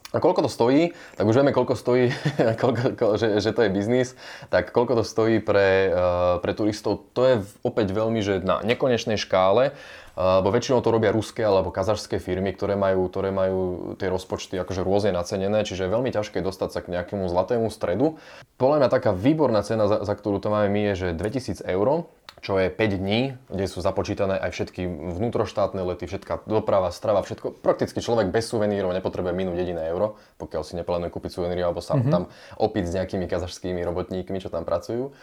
A 0.08 0.24
koľko 0.24 0.48
to 0.48 0.50
stojí, 0.50 0.96
tak 1.20 1.28
už 1.28 1.36
vieme, 1.36 1.52
koľko 1.52 1.76
stojí, 1.76 2.08
koľko, 2.62 3.20
že, 3.20 3.44
že 3.44 3.52
to 3.52 3.60
je 3.60 3.74
biznis, 3.74 4.16
tak 4.48 4.72
koľko 4.72 5.00
to 5.00 5.04
stojí 5.04 5.36
pre, 5.36 5.92
uh, 5.92 6.40
pre 6.40 6.56
turistov, 6.56 7.04
to 7.12 7.28
je 7.28 7.34
opäť 7.60 7.92
veľmi, 7.92 8.24
že 8.24 8.40
na 8.40 8.64
nekonečnej 8.64 9.20
škále, 9.20 9.76
lebo 10.18 10.50
väčšinou 10.50 10.82
to 10.82 10.90
robia 10.90 11.14
ruské 11.14 11.46
alebo 11.46 11.70
kazašské 11.70 12.18
firmy, 12.18 12.50
ktoré 12.50 12.74
majú, 12.74 13.06
ktoré 13.06 13.30
majú 13.30 13.94
tie 14.02 14.10
rozpočty 14.10 14.58
akože 14.58 14.82
rôzne 14.82 15.14
nacenené, 15.14 15.62
čiže 15.62 15.86
je 15.86 15.94
veľmi 15.94 16.10
ťažké 16.10 16.42
dostať 16.42 16.68
sa 16.74 16.80
k 16.82 16.90
nejakému 16.90 17.30
zlatému 17.30 17.70
stredu. 17.70 18.18
Podľa 18.58 18.82
mňa 18.82 18.88
taká 18.90 19.14
výborná 19.14 19.62
cena, 19.62 19.86
za, 19.86 20.02
za 20.02 20.14
ktorú 20.18 20.42
to 20.42 20.50
máme 20.50 20.74
my, 20.74 20.80
je, 20.90 21.06
že 21.06 21.08
2000 21.14 21.62
eur, 21.62 22.10
čo 22.42 22.58
je 22.58 22.70
5 22.70 23.02
dní, 23.02 23.38
kde 23.46 23.66
sú 23.70 23.78
započítané 23.78 24.38
aj 24.38 24.50
všetky 24.54 24.86
vnútroštátne 24.90 25.82
lety, 25.86 26.10
všetká 26.10 26.46
doprava, 26.46 26.90
strava, 26.90 27.22
všetko. 27.22 27.62
Prakticky 27.62 28.02
človek 28.02 28.30
bez 28.30 28.50
suvenírov 28.50 28.94
nepotrebuje 28.94 29.34
minúť 29.34 29.62
jediné 29.62 29.86
euro, 29.90 30.18
pokiaľ 30.42 30.62
si 30.66 30.74
neplánuje 30.78 31.14
kúpiť 31.14 31.30
suveníry 31.34 31.62
alebo 31.62 31.82
sa 31.82 31.98
mm-hmm. 31.98 32.10
tam 32.10 32.30
opiť 32.58 32.84
s 32.86 32.94
nejakými 32.94 33.26
kazašskými 33.26 33.82
robotníkmi, 33.82 34.38
čo 34.38 34.50
tam 34.50 34.62
pracujú. 34.62 35.14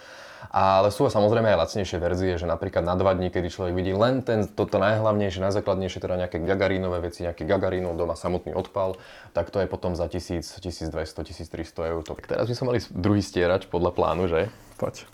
Ale 0.51 0.89
sú 0.93 1.07
samozrejme 1.07 1.53
aj 1.53 1.59
lacnejšie 1.65 1.97
verzie, 2.01 2.35
že 2.35 2.49
napríklad 2.49 2.83
na 2.83 2.97
dva 2.97 3.15
dní, 3.15 3.29
kedy 3.29 3.47
človek 3.49 3.73
vidí 3.73 3.93
len 3.95 4.21
ten, 4.25 4.45
toto 4.49 4.81
najhlavnejšie, 4.81 5.41
najzákladnejšie, 5.41 5.99
teda 6.01 6.15
nejaké 6.25 6.43
gagarínové 6.43 7.05
veci, 7.05 7.23
nejaký 7.23 7.45
gagarínov 7.45 7.95
doma 7.95 8.17
samotný 8.17 8.53
odpal, 8.53 8.99
tak 9.31 9.49
to 9.49 9.61
je 9.63 9.67
potom 9.69 9.93
za 9.93 10.09
1000, 10.09 10.41
1200, 10.41 10.91
1300 10.91 11.91
eur. 11.91 12.01
Tak 12.03 12.27
teraz 12.27 12.45
by 12.49 12.53
sme 12.53 12.65
mali 12.73 12.79
druhý 12.91 13.21
stierač 13.23 13.69
podľa 13.69 13.91
plánu, 13.95 14.27
že? 14.27 14.51
Poď. 14.75 15.07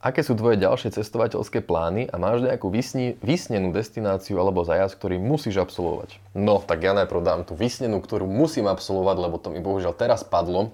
Aké 0.00 0.24
sú 0.24 0.32
tvoje 0.32 0.56
ďalšie 0.56 0.96
cestovateľské 0.96 1.60
plány 1.60 2.08
a 2.08 2.16
máš 2.16 2.40
nejakú 2.40 2.72
vysni, 2.72 3.20
vysnenú 3.20 3.68
destináciu 3.68 4.40
alebo 4.40 4.64
zajazd, 4.64 4.96
ktorý 4.96 5.20
musíš 5.20 5.60
absolvovať? 5.60 6.16
No, 6.32 6.56
tak 6.64 6.80
ja 6.80 6.96
najprv 6.96 7.20
dám 7.20 7.44
tú 7.44 7.52
vysnenú, 7.52 8.00
ktorú 8.00 8.24
musím 8.24 8.72
absolvovať, 8.72 9.16
lebo 9.20 9.36
to 9.36 9.52
mi 9.52 9.60
bohužiaľ 9.60 9.92
teraz 9.92 10.24
padlo, 10.24 10.72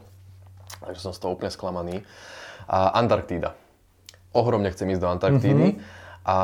takže 0.82 1.00
som 1.00 1.12
z 1.14 1.20
toho 1.22 1.34
úplne 1.36 1.52
sklamaný. 1.52 2.02
A 2.66 2.96
Antarktída. 2.98 3.54
Ohromne 4.34 4.68
chcem 4.74 4.90
ísť 4.90 5.02
do 5.02 5.08
Antarktídy. 5.08 5.66
Mm-hmm. 5.76 6.26
A, 6.26 6.28
a 6.28 6.38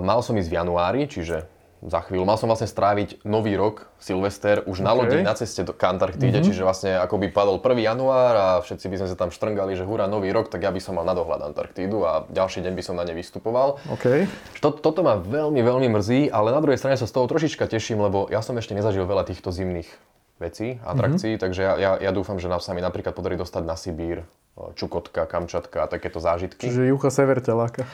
mal 0.00 0.24
som 0.24 0.32
ísť 0.34 0.48
v 0.48 0.56
januári, 0.56 1.04
čiže 1.04 1.44
za 1.84 2.00
chvíľu. 2.02 2.24
Mal 2.24 2.40
som 2.40 2.48
vlastne 2.48 2.66
stráviť 2.66 3.22
nový 3.28 3.52
rok, 3.54 3.92
Silvester, 4.00 4.64
už 4.64 4.80
okay. 4.80 4.86
na 4.86 4.92
lodi 4.96 5.18
na 5.20 5.36
ceste 5.36 5.60
do 5.60 5.76
Antarktíde, 5.76 6.40
mm-hmm. 6.40 6.48
čiže 6.48 6.64
vlastne 6.64 6.96
ako 6.96 7.20
by 7.20 7.26
padol 7.30 7.60
1. 7.60 7.78
január 7.78 8.34
a 8.34 8.46
všetci 8.64 8.86
by 8.88 8.96
sme 8.98 9.08
sa 9.12 9.16
tam 9.16 9.30
štrngali, 9.30 9.76
že 9.76 9.84
hurá 9.84 10.08
nový 10.08 10.32
rok, 10.32 10.48
tak 10.48 10.64
ja 10.64 10.72
by 10.72 10.80
som 10.80 10.96
mal 10.96 11.04
na 11.04 11.12
dohľad 11.12 11.52
Antarktídu 11.52 12.02
a 12.02 12.24
ďalší 12.32 12.64
deň 12.64 12.72
by 12.72 12.82
som 12.82 12.96
na 12.96 13.04
ne 13.04 13.12
vystupoval. 13.12 13.78
Okay. 13.92 14.24
To, 14.64 14.72
toto 14.72 15.04
ma 15.04 15.20
veľmi, 15.20 15.60
veľmi 15.60 15.88
mrzí, 15.92 16.32
ale 16.32 16.50
na 16.50 16.58
druhej 16.64 16.80
strane 16.80 16.96
sa 16.96 17.04
z 17.04 17.12
toho 17.12 17.28
trošička 17.28 17.68
teším, 17.68 18.00
lebo 18.00 18.26
ja 18.32 18.40
som 18.40 18.56
ešte 18.56 18.72
nezažil 18.72 19.04
veľa 19.04 19.28
týchto 19.28 19.52
zimných 19.52 20.15
vecí, 20.36 20.76
atrakcií, 20.84 21.36
mm-hmm. 21.36 21.44
takže 21.44 21.60
ja, 21.64 21.74
ja, 21.80 21.90
ja 21.96 22.10
dúfam, 22.12 22.36
že 22.36 22.48
nám 22.50 22.60
sa 22.60 22.76
mi 22.76 22.84
napríklad 22.84 23.16
podarí 23.16 23.40
dostať 23.40 23.62
na 23.64 23.76
Sibír, 23.76 24.28
Čukotka, 24.76 25.28
Kamčatka 25.28 25.84
a 25.84 25.86
takéto 25.88 26.20
zážitky. 26.20 26.68
Čiže 26.68 26.88
jucha 26.88 27.12
sever 27.12 27.40
ťa 27.40 27.54
láka. 27.56 27.84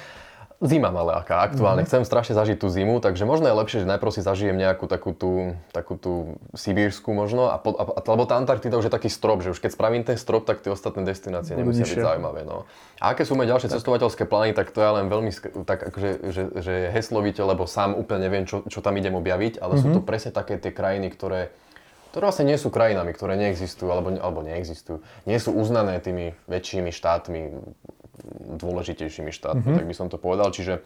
Zima 0.63 0.95
ma 0.95 1.03
láka 1.03 1.43
aktuálne. 1.43 1.83
Mm-hmm. 1.83 1.91
Chcem 1.91 2.07
strašne 2.07 2.39
zažiť 2.39 2.55
tú 2.55 2.71
zimu, 2.71 3.03
takže 3.03 3.27
možno 3.27 3.51
je 3.51 3.55
lepšie, 3.59 3.79
že 3.83 3.87
najprv 3.91 4.15
si 4.15 4.23
zažijem 4.23 4.55
nejakú 4.55 4.87
takú 4.87 5.11
tú, 5.11 5.59
takú 5.75 5.99
tú 5.99 6.39
sibírsku 6.55 7.11
možno, 7.11 7.51
a, 7.51 7.59
po, 7.59 7.75
a, 7.75 7.99
lebo 7.99 8.31
tá 8.31 8.39
Antarktida 8.39 8.79
už 8.79 8.87
je 8.87 8.95
taký 8.95 9.11
strop, 9.11 9.43
že 9.43 9.51
už 9.51 9.59
keď 9.59 9.75
spravím 9.75 10.07
ten 10.07 10.15
strop, 10.15 10.47
tak 10.47 10.63
tie 10.63 10.71
ostatné 10.71 11.03
destinácie 11.03 11.59
nemusia 11.59 11.83
byť 11.83 11.99
zaujímavé. 12.07 12.47
No. 12.47 12.63
A 13.03 13.11
aké 13.11 13.27
sú 13.27 13.35
moje 13.35 13.51
ďalšie 13.51 13.75
tak. 13.75 13.83
cestovateľské 13.83 14.23
plány, 14.23 14.55
tak 14.55 14.71
to 14.71 14.79
je 14.79 14.91
len 15.03 15.11
veľmi 15.11 15.35
tak 15.67 15.83
akože, 15.83 16.11
že, 16.31 16.43
že 16.55 16.75
heslovite, 16.95 17.43
lebo 17.43 17.67
sám 17.67 17.99
úplne 17.99 18.31
neviem, 18.31 18.47
čo, 18.47 18.63
čo 18.71 18.79
tam 18.79 18.95
idem 18.95 19.19
objaviť, 19.19 19.59
ale 19.59 19.75
mm-hmm. 19.75 19.83
sú 19.83 19.89
to 19.99 20.01
mhm. 20.03 20.07
presne 20.07 20.31
také 20.31 20.63
tie 20.63 20.71
krajiny, 20.71 21.11
ktoré 21.11 21.51
ktoré 22.13 22.29
vlastne 22.29 22.45
nie 22.45 22.61
sú 22.61 22.69
krajinami, 22.69 23.17
ktoré 23.17 23.41
neexistujú 23.41 23.89
alebo, 23.89 24.13
alebo 24.21 24.45
neexistujú, 24.45 25.01
nie 25.25 25.41
sú 25.41 25.57
uznané 25.57 25.97
tými 25.97 26.37
väčšími 26.45 26.93
štátmi, 26.93 27.57
dôležitejšími 28.61 29.33
štátmi, 29.33 29.65
mm-hmm. 29.65 29.79
tak 29.81 29.89
by 29.89 29.95
som 29.97 30.13
to 30.13 30.21
povedal. 30.21 30.53
Čiže, 30.53 30.85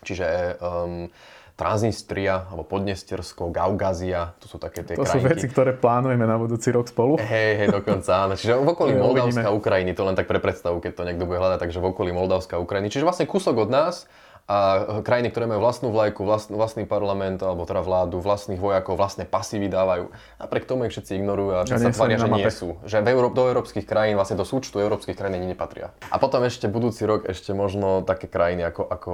čiže 0.00 0.56
um, 0.64 1.12
Transnistria 1.54 2.50
alebo 2.50 2.66
Podnestersko, 2.66 3.52
Gaugázia, 3.52 4.34
to 4.42 4.50
sú 4.50 4.58
také 4.58 4.82
tie 4.82 4.98
To 4.98 5.06
krajinky. 5.06 5.22
sú 5.22 5.30
veci, 5.36 5.46
ktoré 5.46 5.70
plánujeme 5.76 6.26
na 6.26 6.34
budúci 6.34 6.74
rok 6.74 6.90
spolu. 6.90 7.14
Hej, 7.20 7.50
hej, 7.62 7.68
dokonca 7.70 8.26
áno. 8.26 8.34
Čiže 8.34 8.58
v 8.58 8.68
okolí 8.74 8.96
Moldavska, 9.04 9.54
Ukrajiny, 9.54 9.94
to 9.94 10.02
len 10.02 10.18
tak 10.18 10.26
pre 10.26 10.42
predstavu, 10.42 10.82
keď 10.82 10.92
to 10.98 11.02
niekto 11.06 11.28
bude 11.28 11.38
hľadať, 11.38 11.60
takže 11.62 11.78
v 11.78 11.86
okolí 11.94 12.10
Moldavska, 12.10 12.58
Ukrajiny. 12.58 12.90
Čiže 12.90 13.06
vlastne 13.06 13.30
kúsok 13.30 13.68
od 13.68 13.70
nás, 13.70 14.10
a 14.44 15.00
krajiny, 15.00 15.32
ktoré 15.32 15.48
majú 15.48 15.64
vlastnú 15.64 15.88
vlajku, 15.88 16.20
vlastný, 16.20 16.52
vlastný 16.60 16.84
parlament, 16.84 17.40
alebo 17.40 17.64
teda 17.64 17.80
vládu, 17.80 18.20
vlastných 18.20 18.60
vojakov, 18.60 19.00
vlastné 19.00 19.24
pasy 19.24 19.56
vydávajú. 19.56 20.12
Napriek 20.36 20.68
tomu 20.68 20.84
ich 20.84 20.92
všetci 20.92 21.16
ignorujú 21.16 21.50
a 21.56 21.58
všetci 21.64 21.84
sa 21.88 21.96
tvária, 21.96 22.20
že 22.20 22.28
nie 22.28 22.52
sú. 22.52 22.76
Že 22.84 23.00
v 23.00 23.08
Euró- 23.16 23.32
do 23.32 23.48
európskych 23.48 23.88
krajín, 23.88 24.20
vlastne 24.20 24.36
do 24.36 24.44
súčtu 24.44 24.76
európskych 24.76 25.16
krajín 25.16 25.40
ani 25.40 25.48
nepatria. 25.56 25.96
A 26.12 26.20
potom 26.20 26.44
ešte 26.44 26.68
budúci 26.68 27.08
rok 27.08 27.24
ešte 27.24 27.56
možno 27.56 28.04
také 28.04 28.28
krajiny 28.28 28.68
ako, 28.68 28.84
ako 28.84 29.12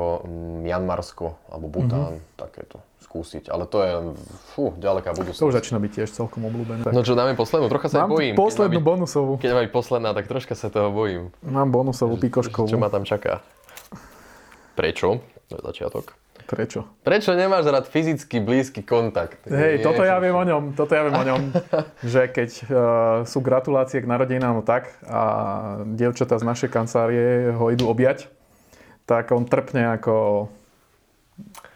Mianmarsko 0.67 1.39
alebo 1.47 1.67
Bután, 1.71 2.19
mm-hmm. 2.19 2.35
takéto 2.35 2.83
skúsiť. 3.07 3.51
Ale 3.55 3.71
to 3.71 3.79
je 3.87 3.93
fú, 4.55 4.75
ďaleká 4.79 5.15
budúcnosť. 5.15 5.43
To 5.43 5.51
už 5.51 5.59
začína 5.63 5.79
byť 5.79 5.91
tiež 5.95 6.09
celkom 6.11 6.47
obľúbené. 6.47 6.91
No 6.91 7.07
čo, 7.07 7.15
dáme 7.15 7.39
poslednú? 7.39 7.71
Trocha 7.71 7.87
sa 7.91 8.07
Mám 8.07 8.19
bojím. 8.19 8.35
poslednú 8.39 8.79
keď 8.79 8.87
bonusovú. 8.87 9.33
Keď 9.39 9.51
má 9.51 9.61
byť 9.67 9.73
posledná, 9.75 10.11
tak 10.11 10.27
troška 10.27 10.55
sa 10.59 10.71
toho 10.71 10.91
bojím. 10.95 11.31
Mám 11.43 11.75
bonusovú 11.75 12.19
pikoškovú. 12.19 12.71
Čo 12.71 12.79
ma 12.79 12.91
tam 12.91 13.03
čaká? 13.03 13.43
Prečo? 14.81 15.21
To 15.53 15.61
je 15.61 15.63
začiatok. 15.77 16.17
Prečo? 16.49 16.89
Prečo 17.05 17.37
nemáš 17.37 17.69
rád 17.69 17.85
fyzicky 17.85 18.41
blízky 18.41 18.81
kontakt? 18.81 19.45
Hej, 19.45 19.85
toto 19.85 20.01
ja 20.01 20.17
viem 20.17 20.33
o 20.33 20.41
ňom, 20.41 20.73
toto 20.73 20.97
ja 20.97 21.05
viem 21.05 21.21
o 21.21 21.21
ňom, 21.21 21.53
že 22.17 22.33
keď 22.33 22.51
uh, 22.65 22.69
sú 23.29 23.45
gratulácie 23.45 24.01
k 24.01 24.09
narodinám 24.09 24.57
no 24.57 24.65
tak 24.65 24.89
a 25.05 25.23
dievčatá 25.85 26.41
z 26.41 26.49
našej 26.49 26.73
kancelárie 26.73 27.53
ho 27.53 27.69
idú 27.69 27.93
objať, 27.93 28.33
tak 29.05 29.29
on 29.37 29.45
trpne 29.45 30.01
ako, 30.01 30.49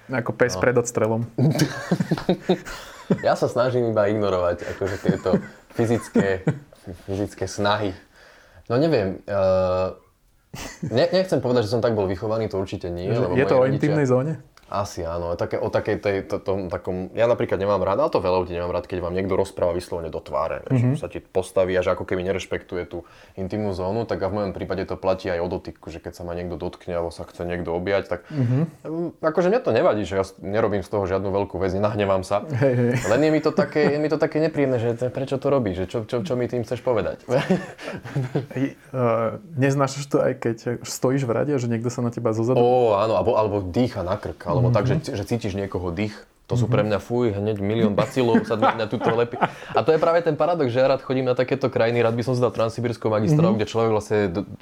ako 0.09 0.31
pes 0.33 0.57
no. 0.57 0.65
pred 0.65 0.75
odstrelom. 0.81 1.29
ja 3.27 3.37
sa 3.37 3.53
snažím 3.53 3.93
iba 3.93 4.09
ignorovať 4.09 4.65
akože 4.81 4.97
tieto 5.05 5.31
fyzické, 5.77 6.41
fyzické 7.05 7.45
snahy. 7.45 7.93
No 8.73 8.81
neviem, 8.81 9.21
uh, 9.29 9.93
ne, 10.89 11.05
nechcem 11.11 11.39
povedať, 11.43 11.67
že 11.67 11.73
som 11.75 11.83
tak 11.83 11.99
bol 11.99 12.07
vychovaný, 12.07 12.47
to 12.47 12.57
určite 12.57 12.89
nie. 12.89 13.11
Lebo 13.11 13.35
je 13.35 13.47
to 13.47 13.57
o 13.61 13.65
intimnej 13.67 14.07
zóne? 14.07 14.41
Asi 14.73 15.05
áno, 15.05 15.37
také, 15.37 15.61
o 15.61 15.69
takej 15.69 15.97
tej, 16.01 16.17
to, 16.25 16.41
tom, 16.41 16.73
takom, 16.73 17.13
ja 17.13 17.29
napríklad 17.29 17.61
nemám 17.61 17.85
rád, 17.85 18.01
ale 18.01 18.09
to 18.09 18.25
veľa 18.25 18.39
ľudí 18.45 18.57
nemám 18.57 18.73
rád, 18.73 18.89
keď 18.89 19.05
vám 19.05 19.13
niekto 19.13 19.37
rozpráva 19.37 19.77
vyslovene 19.77 20.09
do 20.09 20.25
tváre, 20.25 20.65
mm-hmm. 20.65 20.97
že 20.97 21.05
sa 21.05 21.09
ti 21.13 21.21
postaví 21.21 21.77
a 21.77 21.85
že 21.85 21.93
ako 21.93 22.09
keby 22.09 22.25
nerešpektuje 22.25 22.89
tú 22.89 23.05
intimnú 23.37 23.77
zónu, 23.77 24.09
tak 24.09 24.25
a 24.25 24.33
v 24.33 24.41
mojom 24.41 24.53
prípade 24.57 24.89
to 24.89 24.97
platí 24.97 25.29
aj 25.29 25.45
o 25.45 25.49
dotyku, 25.53 25.93
že 25.93 26.01
keď 26.01 26.17
sa 26.17 26.23
ma 26.25 26.33
niekto 26.33 26.57
dotkne 26.57 26.97
alebo 26.97 27.13
sa 27.13 27.29
chce 27.29 27.45
niekto 27.45 27.77
objať, 27.77 28.09
tak 28.09 28.21
mm-hmm. 28.33 29.21
akože 29.21 29.53
mňa 29.53 29.61
to 29.61 29.71
nevadí, 29.77 30.03
že 30.09 30.15
ja 30.17 30.25
nerobím 30.41 30.81
z 30.81 30.89
toho 30.89 31.05
žiadnu 31.05 31.29
veľkú 31.29 31.61
vec, 31.61 31.77
nenahnevám 31.77 32.25
sa, 32.25 32.49
hey, 32.65 32.73
hey. 32.73 32.93
len 33.05 33.21
je 33.21 33.31
mi 33.37 33.41
to 33.45 33.53
také, 33.53 33.93
je 33.93 33.99
mi 34.01 34.09
to 34.09 34.17
také 34.17 34.41
nepríjemné, 34.41 34.81
že 34.81 34.91
prečo 35.13 35.37
to 35.37 35.53
robíš, 35.53 35.85
že 35.85 35.87
čo, 35.93 35.99
čo, 36.09 36.17
čo 36.25 36.33
mi 36.41 36.49
tým 36.49 36.65
chceš 36.65 36.81
povedať. 36.81 37.21
Hey, 38.55 38.79
uh, 38.95 39.41
neznášaš 39.59 40.07
to 40.07 40.23
aj 40.23 40.33
keď 40.39 40.57
stojíš 40.87 41.27
v 41.27 41.33
rade 41.33 41.55
že 41.59 41.67
niekto 41.67 41.91
sa 41.91 42.03
na 42.03 42.11
teba 42.15 42.31
zozadu... 42.31 42.59
Ó, 42.59 42.95
áno, 42.99 43.19
alebo, 43.19 43.35
alebo 43.35 43.57
dýcha 43.63 44.07
na 44.07 44.15
krk, 44.15 44.54
alebo 44.55 44.71
mm-hmm. 44.71 44.79
tak, 44.79 44.85
že, 44.87 44.95
že 45.19 45.25
cítiš 45.27 45.59
niekoho 45.59 45.91
dých, 45.91 46.15
to 46.45 46.61
sú 46.61 46.69
pre 46.69 46.85
mňa 46.85 47.01
fuj, 47.01 47.33
hneď 47.41 47.57
milión 47.65 47.97
bacilov 47.97 48.45
sa 48.45 48.61
na 48.61 48.85
túto 48.85 49.09
lepí. 49.17 49.41
A 49.73 49.81
to 49.81 49.97
je 49.97 49.99
práve 49.99 50.21
ten 50.21 50.37
paradox, 50.37 50.69
že 50.69 50.85
ja 50.85 50.93
rád 50.93 51.01
chodím 51.01 51.25
na 51.25 51.33
takéto 51.33 51.73
krajiny, 51.73 52.05
rád 52.05 52.13
by 52.21 52.25
som 52.25 52.37
si 52.37 52.41
dal 52.45 52.53
Transsibirskou 52.53 53.09
magistrálu, 53.09 53.57
mm-hmm. 53.57 53.65
kde 53.65 53.73
človek 53.73 53.91
vlastne 53.91 54.19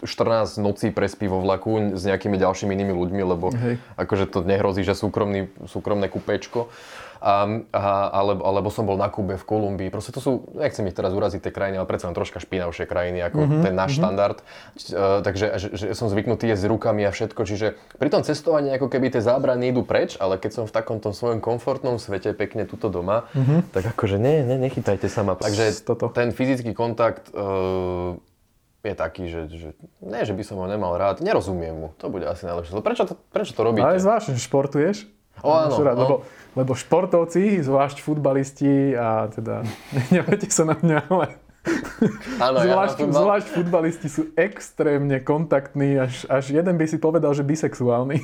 14 0.07 0.63
nocí 0.63 0.95
prespí 0.95 1.27
vo 1.27 1.43
vlaku 1.43 1.99
s 1.99 2.03
nejakými 2.07 2.39
ďalšími 2.39 2.71
inými 2.71 2.95
ľuďmi, 2.95 3.23
lebo 3.27 3.51
Hej. 3.51 3.83
akože 3.99 4.31
to 4.31 4.47
nehrozí, 4.47 4.87
že 4.87 4.95
súkromný, 4.95 5.51
súkromné 5.67 6.07
kupečko. 6.07 6.71
a, 7.23 7.47
a, 7.71 7.83
alebo, 8.19 8.43
alebo 8.43 8.69
som 8.75 8.83
bol 8.83 8.99
na 8.99 9.07
Kube, 9.07 9.39
v 9.39 9.47
Kolumbii. 9.47 9.95
Proste 9.95 10.11
to 10.11 10.19
sú, 10.19 10.43
nechcem 10.59 10.83
ich 10.91 10.97
teraz 10.99 11.15
uraziť 11.15 11.39
tie 11.39 11.55
krajiny, 11.55 11.79
ale 11.79 11.87
predsa 11.87 12.11
len 12.11 12.19
troška 12.19 12.43
špinavšie 12.43 12.83
krajiny 12.91 13.23
ako 13.31 13.47
mm-hmm. 13.47 13.63
ten 13.63 13.75
náš 13.79 13.95
mm-hmm. 13.95 14.03
štandard. 14.03 14.39
Uh, 14.43 15.23
takže 15.23 15.47
že, 15.55 15.69
že 15.79 15.87
som 15.95 16.11
zvyknutý 16.11 16.51
jesť 16.51 16.67
rukami 16.67 17.07
a 17.07 17.15
všetko. 17.15 17.47
Čiže 17.47 17.79
pri 17.95 18.11
tom 18.11 18.27
cestovaní 18.27 18.75
ako 18.75 18.91
keby 18.91 19.15
tie 19.15 19.23
zábrany 19.23 19.71
idú 19.71 19.87
preč, 19.87 20.19
ale 20.19 20.35
keď 20.35 20.51
som 20.51 20.65
v 20.67 20.75
takom 20.75 20.99
tom 20.99 21.15
svojom 21.15 21.39
komfortnom 21.73 21.97
svete 21.97 22.37
pekne 22.37 22.69
tuto 22.69 22.93
doma, 22.93 23.33
mm-hmm. 23.33 23.73
tak 23.73 23.97
akože 23.97 24.21
ne, 24.21 24.45
ne, 24.45 24.61
nechytajte 24.61 25.09
sa 25.09 25.25
ma. 25.25 25.41
Takže 25.41 25.73
Toto. 25.89 26.13
ten 26.13 26.29
fyzický 26.37 26.77
kontakt 26.77 27.33
uh, 27.33 28.21
je 28.85 28.93
taký, 28.93 29.33
že, 29.33 29.41
že 29.49 29.69
ne, 30.05 30.21
že 30.29 30.37
by 30.37 30.45
som 30.45 30.61
ho 30.61 30.69
nemal 30.69 31.01
rád, 31.01 31.25
nerozumiem 31.25 31.73
mu. 31.73 31.89
To 32.05 32.13
bude 32.13 32.29
asi 32.29 32.45
najlepšie. 32.45 32.77
Prečo 32.85 33.09
to, 33.09 33.15
prečo 33.33 33.57
to 33.57 33.65
robíte? 33.65 33.89
Ale 33.89 33.97
zvláštne, 33.97 34.37
že 34.37 34.45
športuješ. 34.45 35.09
O, 35.41 35.49
áno, 35.49 35.81
rád, 35.81 35.97
no. 35.97 36.03
lebo, 36.05 36.17
lebo 36.61 36.73
športovci, 36.77 37.65
zvlášť 37.65 38.05
futbalisti 38.05 38.93
a 38.93 39.33
teda, 39.33 39.65
neviete 40.15 40.53
sa 40.53 40.69
na 40.69 40.77
mňa, 40.77 40.99
ale 41.09 41.41
Áno, 42.43 42.59
zvlášť, 42.59 42.97
ja 43.07 43.15
zvlášť 43.15 43.47
futbalisti 43.55 44.09
sú 44.11 44.35
extrémne 44.35 45.23
kontaktní, 45.23 45.95
až, 45.95 46.27
až 46.27 46.51
jeden 46.51 46.75
by 46.75 46.87
si 46.91 46.99
povedal, 46.99 47.31
že 47.31 47.47
bisexuálny. 47.47 48.19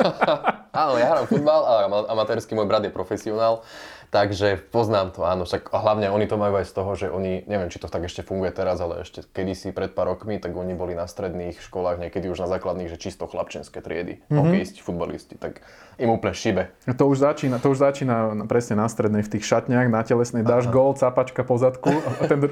Áno, 0.82 0.96
ja 0.96 1.06
hrám 1.12 1.28
futbal 1.28 1.60
a 1.62 1.74
amatérsky 2.08 2.56
môj 2.56 2.66
brat 2.66 2.82
je 2.82 2.90
profesionál. 2.90 3.60
Takže 4.10 4.60
poznám 4.70 5.14
to, 5.14 5.24
áno. 5.24 5.48
Však 5.48 5.72
hlavne 5.72 6.10
oni 6.10 6.26
to 6.28 6.36
majú 6.36 6.60
aj 6.60 6.66
z 6.68 6.72
toho, 6.72 6.90
že 6.94 7.06
oni, 7.08 7.46
neviem, 7.46 7.70
či 7.70 7.80
to 7.80 7.88
tak 7.88 8.04
ešte 8.04 8.26
funguje 8.26 8.52
teraz, 8.52 8.82
ale 8.82 9.06
ešte 9.06 9.24
kedysi 9.32 9.70
pred 9.70 9.92
pár 9.92 10.12
rokmi, 10.12 10.36
tak 10.42 10.52
oni 10.56 10.76
boli 10.76 10.92
na 10.92 11.08
stredných 11.08 11.58
školách, 11.62 12.02
niekedy 12.02 12.28
už 12.28 12.44
na 12.44 12.48
základných, 12.50 12.90
že 12.90 12.98
čisto 13.00 13.24
chlapčenské 13.24 13.80
triedy, 13.80 14.20
mm-hmm. 14.20 14.38
hokejisti, 14.38 14.80
futbalisti, 14.82 15.34
tak 15.38 15.64
im 15.96 16.10
úplne 16.12 16.34
šibe. 16.34 16.62
A 16.84 16.92
to 16.92 17.06
už 17.06 17.22
začína, 17.22 17.62
to 17.62 17.70
už 17.70 17.78
začína 17.80 18.46
presne 18.50 18.78
na 18.78 18.90
strednej, 18.90 19.22
v 19.22 19.32
tých 19.38 19.44
šatniach, 19.46 19.86
na 19.88 20.02
telesnej, 20.02 20.42
dáš 20.42 20.66
gól, 20.68 20.98
capačka 20.98 21.46
po 21.46 21.56
zadku 21.56 21.94
ten 22.26 22.50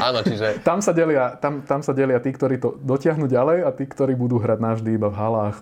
Áno, 0.00 0.18
čiže... 0.24 0.60
Tam 0.64 0.80
sa, 0.80 0.92
delia, 0.96 1.36
tam, 1.38 1.64
tam 1.64 1.80
sa 1.80 1.92
delia 1.92 2.20
tí, 2.20 2.32
ktorí 2.32 2.60
to 2.60 2.76
dotiahnu 2.80 3.28
ďalej 3.28 3.64
a 3.66 3.70
tí, 3.72 3.84
ktorí 3.88 4.16
budú 4.16 4.40
hrať 4.40 4.58
navždy 4.60 4.90
iba 4.96 5.08
v 5.12 5.16
halách 5.16 5.56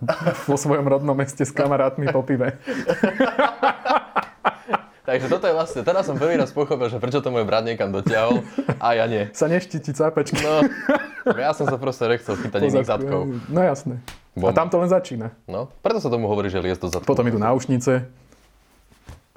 vo 0.46 0.56
svojom 0.56 0.86
rodnom 0.86 1.14
meste 1.14 1.42
s 1.42 1.52
kamarátmi 1.54 2.10
po 2.10 2.22
pive. 2.22 2.56
Takže 5.08 5.32
toto 5.32 5.48
je 5.48 5.56
vlastne, 5.56 5.80
teraz 5.88 6.04
som 6.04 6.20
prvý 6.20 6.36
raz 6.36 6.52
pochopil, 6.52 6.92
že 6.92 7.00
prečo 7.00 7.24
to 7.24 7.32
môj 7.32 7.48
brat 7.48 7.64
niekam 7.64 7.88
dotiahol 7.88 8.44
a 8.76 8.92
ja 8.92 9.08
nie. 9.08 9.32
Sa 9.32 9.48
neštíti 9.48 9.96
cápečky. 9.96 10.36
No, 10.44 10.60
ja 11.32 11.56
som 11.56 11.64
sa 11.64 11.80
proste 11.80 12.04
nechcel 12.12 12.36
chytať 12.36 12.60
iných 12.68 12.84
zadkov. 12.84 13.40
No 13.48 13.60
jasné. 13.64 14.04
Bom. 14.36 14.52
A 14.52 14.52
tam 14.52 14.68
to 14.68 14.76
len 14.76 14.92
začína. 14.92 15.32
No, 15.48 15.72
preto 15.80 16.04
sa 16.04 16.12
tomu 16.12 16.28
hovorí, 16.28 16.52
že 16.52 16.60
liest 16.60 16.84
do 16.84 16.92
zadkov. 16.92 17.08
Potom 17.08 17.24
idú 17.24 17.40
náušnice, 17.40 18.04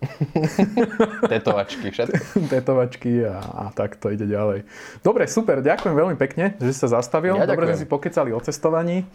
Tetovačky, 1.31 1.93
všetko. 1.93 2.21
Tetovačky 2.53 3.21
a, 3.21 3.37
a 3.37 3.63
tak 3.69 4.01
to 4.01 4.09
ide 4.09 4.25
ďalej. 4.25 4.65
Dobre, 5.05 5.29
super, 5.29 5.61
ďakujem 5.61 5.93
veľmi 5.93 6.17
pekne, 6.17 6.57
že 6.57 6.73
si 6.73 6.79
sa 6.81 7.01
zastavil. 7.01 7.37
Ja 7.37 7.45
Dobre 7.45 7.69
sme 7.69 7.77
si 7.77 7.87
pokecali 7.87 8.33
o 8.33 8.41
cestovaní. 8.41 9.05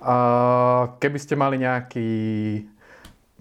A 0.00 0.16
keby 1.02 1.18
ste 1.18 1.34
mali 1.34 1.58
nejaký 1.58 2.10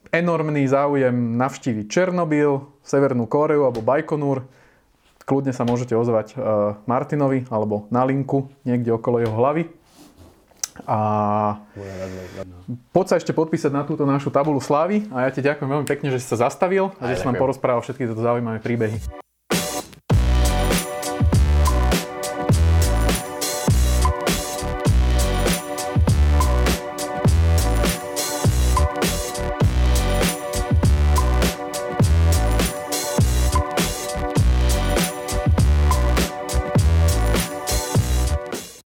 enormný 0.10 0.66
záujem 0.66 1.14
navštíviť 1.36 1.86
Černobyl, 1.92 2.64
Severnú 2.82 3.28
Kóreu 3.28 3.68
alebo 3.68 3.84
Bajkonur, 3.84 4.48
kľudne 5.28 5.52
sa 5.52 5.68
môžete 5.68 5.98
ozvať 5.98 6.34
e, 6.34 6.36
Martinovi 6.88 7.50
alebo 7.52 7.90
na 7.92 8.06
linku 8.08 8.48
niekde 8.64 8.94
okolo 8.96 9.20
jeho 9.20 9.36
hlavy. 9.36 9.68
A 10.84 11.00
poď 12.92 13.06
sa 13.08 13.16
ešte 13.16 13.32
podpísať 13.32 13.72
na 13.72 13.88
túto 13.88 14.04
našu 14.04 14.28
tabulu 14.28 14.60
slávy 14.60 15.08
a 15.16 15.24
ja 15.24 15.30
ti 15.32 15.40
ďakujem 15.40 15.72
veľmi 15.72 15.88
pekne, 15.88 16.12
že 16.12 16.20
si 16.20 16.28
sa 16.28 16.52
zastavil 16.52 16.92
a 17.00 17.16
že 17.16 17.24
si 17.24 17.26
nám 17.26 17.40
porozprával 17.40 17.80
všetky 17.80 18.04
tieto 18.04 18.20
zaujímavé 18.20 18.60
príbehy. 18.60 19.25